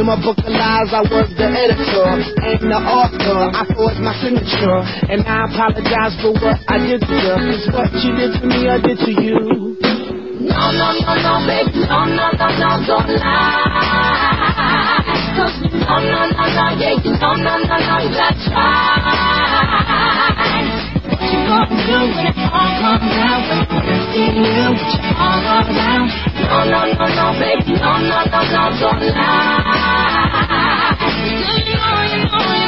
In 0.00 0.06
my 0.06 0.16
book 0.16 0.40
of 0.40 0.48
lies, 0.48 0.96
I 0.96 1.04
was 1.04 1.28
the 1.36 1.44
editor 1.44 2.08
and 2.40 2.72
the 2.72 2.80
author. 2.88 3.52
I 3.52 3.68
forged 3.76 4.00
my 4.00 4.16
signature. 4.16 4.80
And 5.12 5.20
I 5.28 5.44
apologize 5.44 6.16
for 6.24 6.32
what 6.40 6.56
I 6.72 6.80
did 6.80 7.04
to 7.04 7.16
you. 7.20 7.36
Cause 7.36 7.68
what 7.68 7.92
you 8.00 8.16
did 8.16 8.32
to 8.40 8.48
me, 8.48 8.64
I 8.64 8.80
did 8.80 8.96
to 8.96 9.12
you. 9.12 9.76
No, 10.48 10.72
no, 10.72 10.96
no, 11.04 11.12
no, 11.20 11.44
baby, 11.44 11.84
no, 11.84 12.08
no, 12.08 12.32
no, 12.32 12.48
no, 12.48 12.80
don't 12.88 13.12
lie. 13.12 13.60
Cause 15.36 15.68
you 15.68 15.84
no, 15.84 16.00
no, 16.00 16.32
no, 16.32 16.80
yeah, 16.80 16.96
know, 17.20 17.36
no, 17.36 17.60
no, 17.60 17.76
no, 17.76 18.00
you 18.00 18.08
gotta 18.16 18.40
try. 18.48 18.80
You 21.30 21.38
gonna 21.46 21.66
do 21.70 21.98
when 22.10 22.26
it 22.26 22.38
all? 22.50 22.74
When 22.82 23.62
see 24.10 24.30
you 24.34 24.66
around? 25.46 26.08
No, 26.42 26.58
no, 26.66 26.80
no, 26.90 27.06
no, 27.14 27.26
baby, 27.38 27.74
no, 27.78 27.92
no, 28.02 28.18
no, 28.32 28.40
no, 28.50 28.62
don't 28.80 29.02
lie. 29.14 30.60
You 31.22 31.74
know, 31.78 31.98
you 32.10 32.24
know, 32.26 32.59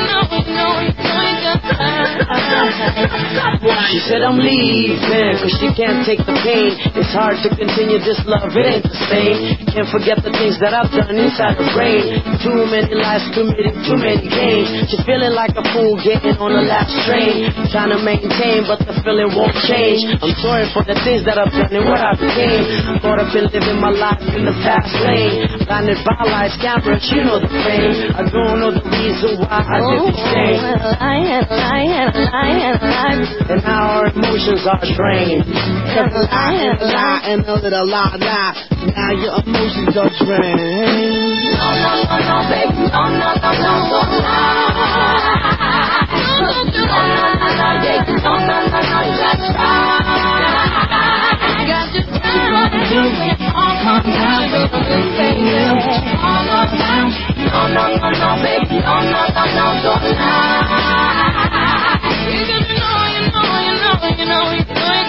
She 3.92 4.00
said 4.08 4.24
I'm 4.24 4.40
leaving 4.40 5.36
cause 5.38 5.52
she 5.60 5.68
can't 5.76 6.00
take 6.08 6.24
the 6.24 6.32
pain. 6.40 6.72
It's 6.96 7.12
hard 7.12 7.38
to 7.44 7.48
continue 7.52 8.00
this 8.00 8.18
love, 8.24 8.50
it 8.56 8.64
ain't 8.64 8.88
the 8.88 8.96
same. 9.06 9.68
Can't 9.68 9.88
forget 9.92 10.18
the 10.24 10.32
things 10.32 10.56
that 10.64 10.72
I've 10.72 10.90
done 10.90 11.12
inside 11.14 11.60
her 11.60 11.68
brain. 11.76 12.24
Too 12.40 12.64
many 12.66 12.96
lies 12.96 13.22
committed, 13.36 13.76
too 13.84 14.00
many 14.00 14.26
games. 14.26 14.88
She's 14.88 15.04
feeling 15.04 15.36
like 15.36 15.54
a 15.54 15.64
fool 15.76 16.00
getting 16.00 16.34
on 16.40 16.56
the 16.56 16.64
last 16.64 16.92
train. 17.06 17.52
Trying 17.70 17.92
to 17.92 18.00
maintain, 18.00 18.64
but 18.64 18.80
the 18.82 18.96
feeling 19.04 19.30
won't 19.36 19.54
change. 19.68 20.02
I'm 20.18 20.34
sorry 20.42 20.66
for 20.72 20.82
the 20.82 20.96
things 21.06 21.22
that 21.28 21.38
I've 21.38 21.52
done 21.52 21.70
and 21.70 21.86
what 21.86 22.00
I 22.00 22.16
became. 22.18 22.98
Caught 23.04 23.20
up 23.22 23.30
in 23.36 23.44
living 23.52 23.78
my 23.78 23.92
life 23.92 24.24
in 24.34 24.48
the 24.48 24.56
fast 24.64 24.90
lane. 25.04 25.61
Blinded 25.72 26.04
by 26.04 26.20
lights, 26.28 26.60
cameras, 26.60 27.00
you 27.08 27.24
know 27.24 27.40
the 27.40 27.48
pain. 27.48 28.12
I 28.12 28.28
don't 28.28 28.60
know 28.60 28.76
the 28.76 28.84
reason 28.92 29.40
why 29.40 29.56
I 29.64 29.80
did 29.80 30.04
the 30.04 30.20
same. 30.20 30.60
Lying, 31.00 31.48
oh, 31.48 31.56
lying, 31.56 32.12
lying, 32.12 32.76
lying. 32.76 33.24
And 33.48 33.64
now 33.64 34.04
our 34.04 34.12
emotions 34.12 34.68
are 34.68 34.84
drained. 34.84 35.48
Cause 35.96 36.12
a 36.12 36.28
lie 36.28 36.60
and 36.60 36.76
a 36.76 36.84
lie 36.92 37.24
and 37.24 37.40
a 37.48 37.56
little 37.56 37.88
lie, 37.88 38.20
lie. 38.20 38.52
Now 38.84 39.16
your 39.16 39.32
emotions 39.40 39.96
are 39.96 40.12
drained. 40.20 41.56
No, 41.56 41.64
no, 41.72 42.04
no, 42.04 42.20
no, 42.20 42.36
baby, 42.52 42.92
no, 42.92 43.08
no, 43.08 43.32
no, 43.32 43.56
no, 43.56 43.72
don't 43.88 44.12
lie. 44.12 44.76
No, 46.36 46.68
no, 46.68 46.84
no, 46.84 47.00
no, 47.32 47.48
no, 47.48 47.80
yeah, 47.80 48.04
you 48.04 48.20
know, 48.20 48.36
no, 48.44 48.60
no, 48.68 48.76
no, 48.76 49.08
you 49.08 49.16
gotta 49.24 49.48
try. 49.56 49.88
Got 51.64 51.96
to 51.96 52.04
try. 52.12 53.41
What 53.55 54.07
you 54.07 54.12
do 54.12 55.80
when 55.80 56.09
it 56.09 56.18
all 56.22 56.44
comes 56.57 56.80
out, 56.80 56.82
baby. 57.18 57.44
No, 57.44 57.68
no, 57.68 57.84
no, 57.96 58.11
no, 58.11 58.42
baby, 58.42 58.78
no, 58.80 58.94
no, 59.03 59.22
no, 59.34 59.44
no, 59.57 59.82
don't 59.82 60.18
lie. 60.18 60.64
You 62.32 62.48
know, 62.48 62.61
you 62.64 62.80
know, 62.80 63.07
you 63.14 63.32
know, 63.32 64.18
you 64.18 64.18
know, 64.18 64.18
you 64.18 64.26
know, 64.26 64.53
you 64.53 64.64
gotta 64.74 65.03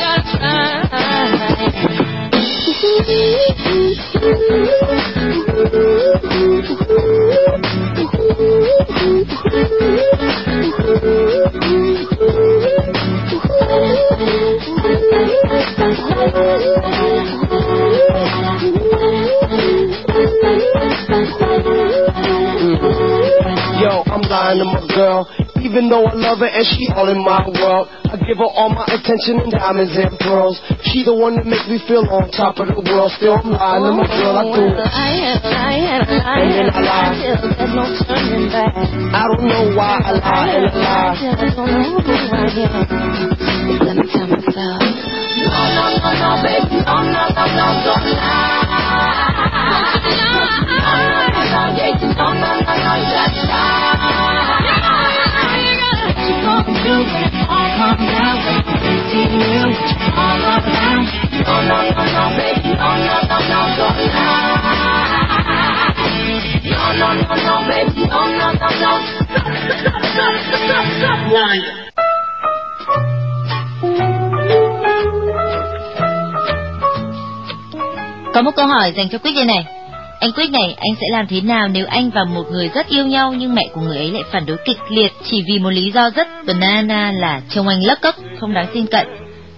Yo, 23.82 24.02
I'm 24.10 24.22
lying 24.26 24.60
to 24.60 24.66
my 24.66 24.82
girl. 24.96 25.30
Even 25.62 25.88
though 25.90 26.06
I 26.10 26.14
love 26.14 26.40
her 26.40 26.50
and 26.50 26.66
she 26.66 26.90
all 26.96 27.08
in 27.10 27.22
my 27.24 27.46
world. 27.48 27.88
I 28.10 28.18
give 28.26 28.38
her 28.38 28.46
all 28.50 28.70
my 28.70 28.86
attention 28.90 29.40
and 29.42 29.52
diamonds 29.52 29.94
and 29.98 30.12
pearls. 30.20 30.58
She 30.90 31.02
the 31.06 31.14
one 31.16 31.36
that 31.38 31.46
makes 31.50 31.66
me 31.70 31.78
feel 31.88 32.06
on 32.10 32.30
top 32.34 32.58
of 32.62 32.68
the 32.70 32.78
world. 32.82 33.10
Still 33.18 33.38
I'm 33.38 33.50
lying 33.54 33.84
to 33.86 33.92
my 33.94 34.06
girl, 34.10 34.38
I 34.38 34.44
do 34.54 34.62
it. 34.70 34.74
Lying, 34.74 35.38
lying, 35.44 36.02
lying, 36.10 36.46
And 36.46 36.50
then 36.54 36.68
I 36.74 36.82
lie. 36.82 37.14
there's 37.18 37.74
no 37.74 37.86
turning 38.06 38.50
back. 38.54 38.74
I 38.74 39.24
don't 39.34 39.46
know 39.50 39.64
why 39.78 39.98
I 40.02 40.12
lie 40.18 40.50
and 40.58 40.66
I 40.66 40.78
lie. 40.78 41.14
I 41.14 41.46
don't 41.54 41.70
know 41.70 42.02
who 42.02 42.10
I 42.10 42.50
am. 42.50 42.74
Let 43.82 43.96
me 43.98 44.06
tell 44.14 44.28
myself. 44.30 44.82
No, 44.82 45.62
no, 45.74 45.86
no, 45.94 46.10
no, 46.22 46.30
baby, 46.42 46.82
no, 46.86 46.96
no, 47.02 47.24
no, 47.34 47.44
no, 47.50 47.66
don't 47.86 48.06
lie. 48.14 48.64
You 51.54 51.60
do 56.80 56.96
it 56.96 57.06
you 57.06 57.30
all 60.18 60.42
around? 60.42 61.06
No, 61.46 61.56
no, 61.70 61.78
no, 61.94 62.04
no, 62.10 62.24
baby, 62.38 62.74
no, 62.74 62.90
no, 62.98 63.16
no, 63.30 63.38
no, 63.50 63.60
don't 63.78 64.02
lie. 64.14 64.48
No, 66.72 66.86
no, 67.00 67.10
no, 67.22 67.36
no, 67.36 67.56
baby, 67.70 68.02
no, 68.10 68.22
no, 68.26 68.48
no, 68.54 68.70
no. 68.82 68.94
Stop, 69.30 69.54
stop, 69.74 69.94
stop, 70.14 70.34
stop, 70.66 70.86
stop, 70.98 71.18
stop. 71.30 71.84
Có 78.34 78.42
một 78.42 78.52
câu 78.56 78.68
hỏi 78.68 78.94
dành 78.96 79.10
cho 79.10 79.18
Quyết 79.18 79.34
đây 79.36 79.46
này. 79.46 79.83
Anh 80.24 80.32
Quyết 80.32 80.52
này, 80.52 80.76
anh 80.78 80.96
sẽ 81.02 81.08
làm 81.12 81.28
thế 81.28 81.42
nào 81.42 81.68
nếu 81.68 81.86
anh 81.90 82.10
và 82.10 82.24
một 82.24 82.44
người 82.52 82.70
rất 82.76 82.88
yêu 82.88 83.08
nhau 83.08 83.34
nhưng 83.34 83.56
mẹ 83.56 83.62
của 83.74 83.82
người 83.82 83.98
ấy 83.98 84.12
lại 84.12 84.24
phản 84.32 84.46
đối 84.46 84.58
kịch 84.66 84.78
liệt 84.90 85.12
chỉ 85.24 85.44
vì 85.48 85.60
một 85.60 85.70
lý 85.70 85.92
do 85.92 86.10
rất 86.16 86.28
banana 86.48 87.12
là 87.12 87.42
trông 87.50 87.68
anh 87.68 87.84
lấp 87.86 87.98
cấp, 88.02 88.16
không 88.40 88.54
đáng 88.54 88.66
tin 88.74 88.86
cậy. 88.86 89.06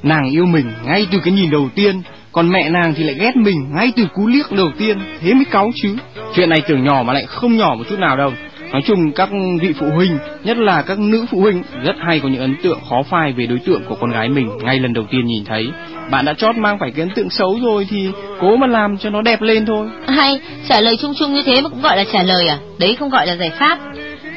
Nàng 0.03 0.31
yêu 0.31 0.45
mình 0.45 0.71
ngay 0.85 1.07
từ 1.11 1.17
cái 1.23 1.33
nhìn 1.33 1.51
đầu 1.51 1.69
tiên, 1.75 2.01
còn 2.31 2.51
mẹ 2.51 2.69
nàng 2.69 2.93
thì 2.93 3.03
lại 3.03 3.15
ghét 3.19 3.35
mình 3.35 3.55
ngay 3.75 3.91
từ 3.95 4.07
cú 4.13 4.27
liếc 4.27 4.51
đầu 4.51 4.71
tiên, 4.77 4.97
thế 5.21 5.33
mới 5.33 5.45
cáu 5.51 5.71
chứ. 5.75 5.95
Chuyện 6.35 6.49
này 6.49 6.61
tưởng 6.67 6.83
nhỏ 6.83 7.03
mà 7.05 7.13
lại 7.13 7.25
không 7.25 7.57
nhỏ 7.57 7.75
một 7.77 7.83
chút 7.89 7.99
nào 7.99 8.17
đâu. 8.17 8.31
Nói 8.71 8.81
chung 8.85 9.11
các 9.11 9.29
vị 9.61 9.73
phụ 9.79 9.85
huynh, 9.95 10.17
nhất 10.43 10.57
là 10.57 10.81
các 10.81 10.99
nữ 10.99 11.25
phụ 11.31 11.41
huynh 11.41 11.63
rất 11.83 11.95
hay 12.07 12.19
có 12.19 12.29
những 12.29 12.41
ấn 12.41 12.55
tượng 12.63 12.79
khó 12.89 13.03
phai 13.09 13.33
về 13.33 13.45
đối 13.45 13.59
tượng 13.59 13.81
của 13.83 13.95
con 13.95 14.11
gái 14.11 14.29
mình 14.29 14.49
ngay 14.63 14.79
lần 14.79 14.93
đầu 14.93 15.05
tiên 15.11 15.25
nhìn 15.25 15.45
thấy. 15.45 15.67
Bạn 16.11 16.25
đã 16.25 16.33
chót 16.33 16.55
mang 16.55 16.79
phải 16.79 16.91
cái 16.91 17.05
ấn 17.05 17.15
tượng 17.15 17.29
xấu 17.29 17.59
rồi 17.63 17.87
thì 17.89 18.09
cố 18.39 18.55
mà 18.55 18.67
làm 18.67 18.97
cho 18.97 19.09
nó 19.09 19.21
đẹp 19.21 19.41
lên 19.41 19.65
thôi. 19.65 19.87
Hay, 20.07 20.39
trả 20.69 20.81
lời 20.81 20.97
chung 21.01 21.13
chung 21.19 21.33
như 21.33 21.41
thế 21.45 21.61
mà 21.61 21.69
cũng 21.69 21.81
gọi 21.81 21.97
là 21.97 22.03
trả 22.13 22.23
lời 22.23 22.47
à? 22.47 22.57
Đấy 22.79 22.95
không 22.99 23.09
gọi 23.09 23.27
là 23.27 23.35
giải 23.35 23.51
pháp. 23.59 23.79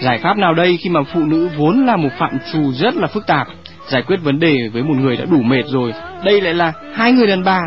Giải 0.00 0.18
pháp 0.18 0.36
nào 0.36 0.54
đây 0.54 0.76
khi 0.76 0.90
mà 0.90 1.00
phụ 1.02 1.20
nữ 1.20 1.48
vốn 1.56 1.86
là 1.86 1.96
một 1.96 2.08
phạm 2.18 2.38
trù 2.52 2.72
rất 2.72 2.96
là 2.96 3.06
phức 3.06 3.26
tạp, 3.26 3.46
giải 3.88 4.02
quyết 4.02 4.16
vấn 4.22 4.38
đề 4.40 4.56
với 4.72 4.82
một 4.82 4.94
người 5.00 5.16
đã 5.16 5.24
đủ 5.30 5.42
mệt 5.42 5.62
rồi, 5.66 5.92
đây 6.24 6.40
lại 6.40 6.54
là 6.54 6.72
hai 6.94 7.12
người 7.12 7.26
đàn 7.26 7.44
bà. 7.44 7.60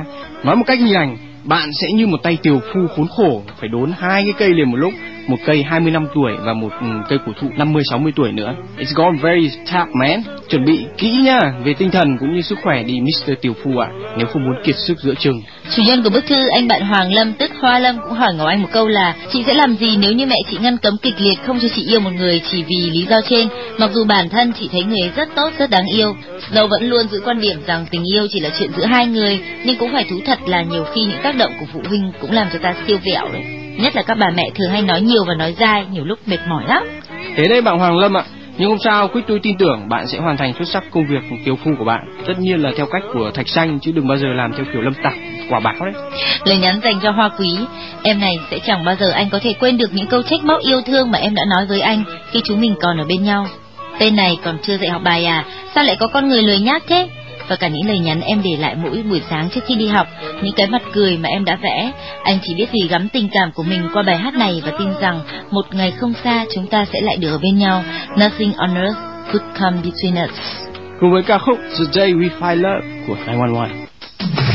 Nói 0.44 0.56
một 0.56 0.64
cách 0.68 0.80
như 0.80 0.94
này, 0.94 1.10
bạn 1.44 1.70
sẽ 1.82 1.88
như 1.94 2.08
một 2.08 2.18
tay 2.24 2.38
tiều 2.44 2.60
phu 2.74 2.80
khốn 2.96 3.08
khổ, 3.08 3.42
phải 3.60 3.70
đốn 3.70 3.92
hai 4.00 4.24
cái 4.24 4.34
cây 4.38 4.50
liền 4.50 4.72
một 4.72 4.78
lúc, 4.78 4.94
một 5.32 5.38
cây 5.46 5.64
20 5.64 5.92
năm 5.92 6.08
tuổi 6.16 6.32
và 6.46 6.54
một 6.54 6.72
ừ, 6.82 6.88
cây 7.10 7.20
cổ 7.26 7.32
thụ 7.42 7.48
50 7.58 7.84
60 7.90 8.12
tuổi 8.16 8.32
nữa. 8.32 8.56
It's 8.78 8.96
gone 8.96 9.18
very 9.22 9.50
tough 9.74 9.90
man. 9.94 10.24
Chuẩn 10.50 10.66
bị 10.66 10.86
kỹ 10.98 11.12
nhá, 11.24 11.40
về 11.64 11.74
tinh 11.78 11.92
thần 11.92 12.18
cũng 12.20 12.36
như 12.36 12.42
sức 12.42 12.58
khỏe 12.64 12.84
đi 12.84 13.00
Mr. 13.02 13.32
Tiểu 13.42 13.54
Phu 13.64 13.78
ạ, 13.78 13.88
nếu 14.18 14.28
không 14.28 14.44
muốn 14.44 14.56
kiệt 14.64 14.76
sức 14.88 15.00
giữa 15.00 15.14
chừng. 15.20 15.42
Chủ 15.76 15.84
nhân 15.88 16.04
của 16.04 16.10
bức 16.10 16.26
thư 16.26 16.48
anh 16.48 16.68
bạn 16.68 16.82
Hoàng 16.82 17.14
Lâm 17.14 17.34
tức 17.34 17.52
Hoa 17.62 17.80
Lâm 17.80 17.98
cũng 18.04 18.14
hỏi 18.14 18.34
Ngọc 18.34 18.48
Anh 18.48 18.62
một 18.62 18.70
câu 18.72 18.88
là 18.88 19.16
chị 19.32 19.44
sẽ 19.48 19.54
làm 19.54 19.76
gì 19.76 19.98
nếu 19.98 20.12
như 20.12 20.26
mẹ 20.26 20.36
chị 20.52 20.58
ngăn 20.62 20.78
cấm 20.78 20.98
kịch 21.02 21.22
liệt 21.22 21.44
không 21.46 21.60
cho 21.62 21.68
chị 21.76 21.86
yêu 21.86 22.00
một 22.00 22.14
người 22.14 22.42
chỉ 22.52 22.64
vì 22.64 22.90
lý 22.90 23.06
do 23.10 23.18
trên, 23.30 23.48
mặc 23.78 23.92
dù 23.94 24.06
bản 24.06 24.30
thân 24.30 24.54
chị 24.60 24.70
thấy 24.72 24.84
người 24.84 25.00
ấy 25.00 25.12
rất 25.16 25.30
tốt 25.36 25.50
rất 25.60 25.70
đáng 25.70 25.86
yêu. 25.86 26.16
Snow 26.52 26.68
vẫn 26.68 26.90
luôn 26.90 27.08
giữ 27.08 27.22
quan 27.26 27.42
điểm 27.42 27.58
rằng 27.68 27.86
tình 27.92 28.04
yêu 28.14 28.28
chỉ 28.32 28.40
là 28.40 28.50
chuyện 28.60 28.72
giữa 28.78 28.86
hai 28.86 29.08
người, 29.08 29.40
nhưng 29.66 29.78
cũng 29.78 29.92
phải 29.94 30.06
thú 30.10 30.16
thật 30.26 30.40
là 30.46 30.62
nhiều 30.62 30.84
khi 30.94 31.02
những 31.02 31.22
tác 31.24 31.38
động 31.38 31.52
của 31.60 31.66
phụ 31.74 31.80
huynh 31.90 32.12
cũng 32.22 32.32
làm 32.32 32.48
cho 32.54 32.60
ta 32.62 32.76
siêu 32.88 32.98
vẹo 33.06 33.28
đấy. 33.34 33.61
Nhất 33.78 33.96
là 33.96 34.02
các 34.02 34.18
bà 34.20 34.28
mẹ 34.36 34.44
thường 34.56 34.72
hay 34.72 34.82
nói 34.82 35.02
nhiều 35.02 35.24
và 35.28 35.34
nói 35.34 35.56
dai, 35.60 35.86
nhiều 35.92 36.06
lúc 36.06 36.20
mệt 36.26 36.40
mỏi 36.48 36.64
lắm. 36.68 36.84
Thế 37.36 37.48
đây 37.50 37.62
bạn 37.62 37.80
Hoàng 37.80 37.98
Lâm 37.98 38.18
ạ. 38.18 38.24
Nhưng 38.58 38.70
không 38.70 38.80
sao, 38.84 39.08
Quyết 39.08 39.22
tôi 39.28 39.40
tin 39.44 39.58
tưởng 39.58 39.90
bạn 39.90 40.08
sẽ 40.08 40.18
hoàn 40.18 40.38
thành 40.38 40.54
xuất 40.54 40.68
sắc 40.68 40.84
công 40.92 41.06
việc 41.06 41.24
kiều 41.46 41.56
phu 41.56 41.72
của 41.80 41.86
bạn. 41.86 42.00
Tất 42.28 42.34
nhiên 42.40 42.62
là 42.62 42.72
theo 42.78 42.86
cách 42.86 43.02
của 43.14 43.32
Thạch 43.34 43.48
Xanh 43.48 43.80
chứ 43.80 43.92
đừng 43.92 44.08
bao 44.08 44.18
giờ 44.18 44.28
làm 44.36 44.52
theo 44.54 44.66
kiểu 44.74 44.82
lâm 44.82 44.94
tặc, 45.04 45.14
quả 45.50 45.60
báo 45.60 45.74
đấy. 45.80 46.04
Lời 46.46 46.58
nhắn 46.58 46.80
dành 46.84 47.00
cho 47.04 47.12
Hoa 47.12 47.30
Quý, 47.40 47.58
em 48.04 48.20
này 48.20 48.40
sẽ 48.52 48.60
chẳng 48.60 48.86
bao 48.86 48.96
giờ 49.00 49.12
anh 49.12 49.30
có 49.30 49.40
thể 49.42 49.54
quên 49.60 49.78
được 49.78 49.94
những 49.94 50.08
câu 50.08 50.22
trách 50.22 50.44
móc 50.44 50.62
yêu 50.62 50.82
thương 50.82 51.12
mà 51.12 51.18
em 51.18 51.36
đã 51.36 51.44
nói 51.50 51.66
với 51.66 51.82
anh 51.82 52.04
khi 52.32 52.40
chúng 52.44 52.62
mình 52.62 52.76
còn 52.82 52.98
ở 52.98 53.06
bên 53.08 53.24
nhau. 53.24 53.48
Tên 54.00 54.16
này 54.16 54.38
còn 54.44 54.58
chưa 54.64 54.78
dạy 54.78 54.90
học 54.90 55.02
bài 55.04 55.26
à, 55.26 55.46
sao 55.76 55.84
lại 55.84 55.96
có 56.00 56.08
con 56.08 56.28
người 56.28 56.44
lười 56.44 56.60
nhác 56.60 56.84
thế? 56.88 57.10
Và 57.48 57.56
cả 57.56 57.68
những 57.68 57.88
lời 57.88 58.00
nhắn 58.00 58.22
em 58.22 58.42
để 58.44 58.52
lại 58.60 58.76
mỗi 58.76 59.04
buổi 59.10 59.22
sáng 59.30 59.50
trước 59.50 59.62
khi 59.68 59.76
đi 59.76 59.88
học, 59.88 60.08
những 60.42 60.54
cái 60.56 60.68
mặt 60.68 60.82
cười 60.94 61.18
mà 61.18 61.30
em 61.30 61.46
đã 61.46 61.56
vẽ, 61.56 61.92
anh 62.24 62.38
chỉ 62.44 62.56
biết 62.56 62.68
gửi 62.72 62.88
gắm 62.90 63.08
tình 63.10 63.30
cảm 63.32 63.52
của 63.52 63.64
mình 63.64 63.90
qua 63.94 64.04
bài 64.04 64.18
hát 64.18 64.34
này 64.34 64.62
và 64.66 64.72
tin 64.80 64.90
rằng 65.02 65.20
một 65.52 65.66
ngày 65.72 65.92
không 65.92 66.14
xa 66.24 66.46
chúng 66.56 66.68
ta 66.68 66.86
sẽ 66.94 67.02
lại 67.02 67.18
được 67.18 67.32
ở 67.32 67.38
bên 67.38 67.58
nhau. 67.58 67.84
Nothing 68.20 68.54
on 68.54 68.76
earth 68.76 68.98
could 69.32 69.46
come 69.60 69.78
between 69.84 70.24
us. 70.24 70.32
Cùng 71.00 71.12
với 71.12 71.24
ca 71.24 71.38
khúc 71.38 71.58
The 71.58 71.86
Day 71.92 72.14
We 72.14 72.30
Find 72.40 72.56
Love 72.56 72.88
của 73.08 73.16
911. 73.26 74.51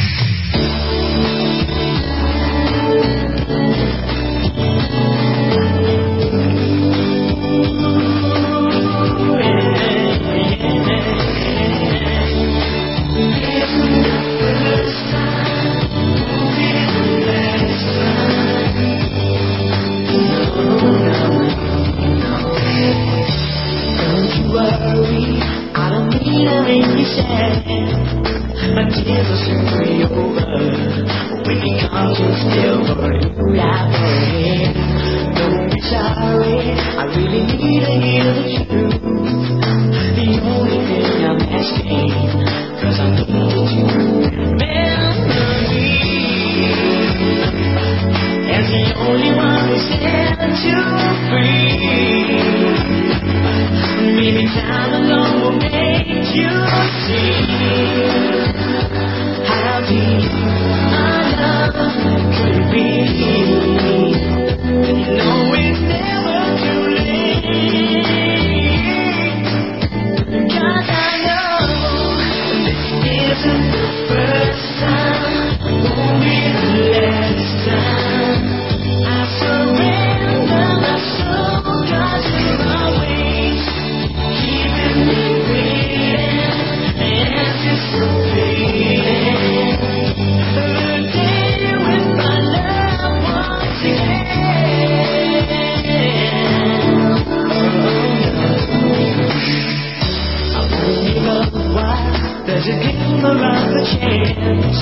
chance. 103.95 104.79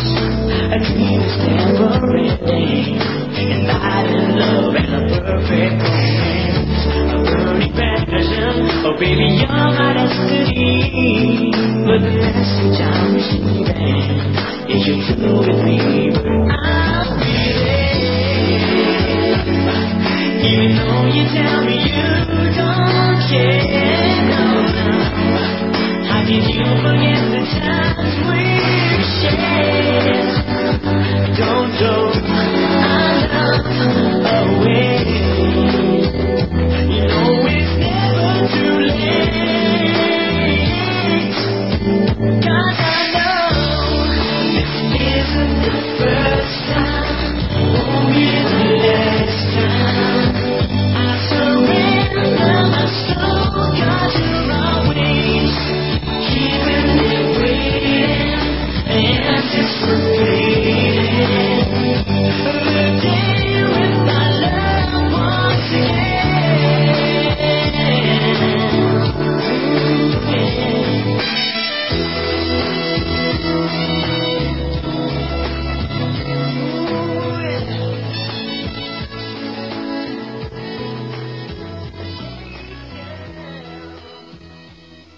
A 0.73 0.79
dream 0.81 1.21
is 1.21 1.37
never 1.45 2.05
Even 20.45 20.77
though 20.77 21.07
you 21.07 21.25
tell 21.33 21.65
me 21.65 21.77
you 21.77 22.34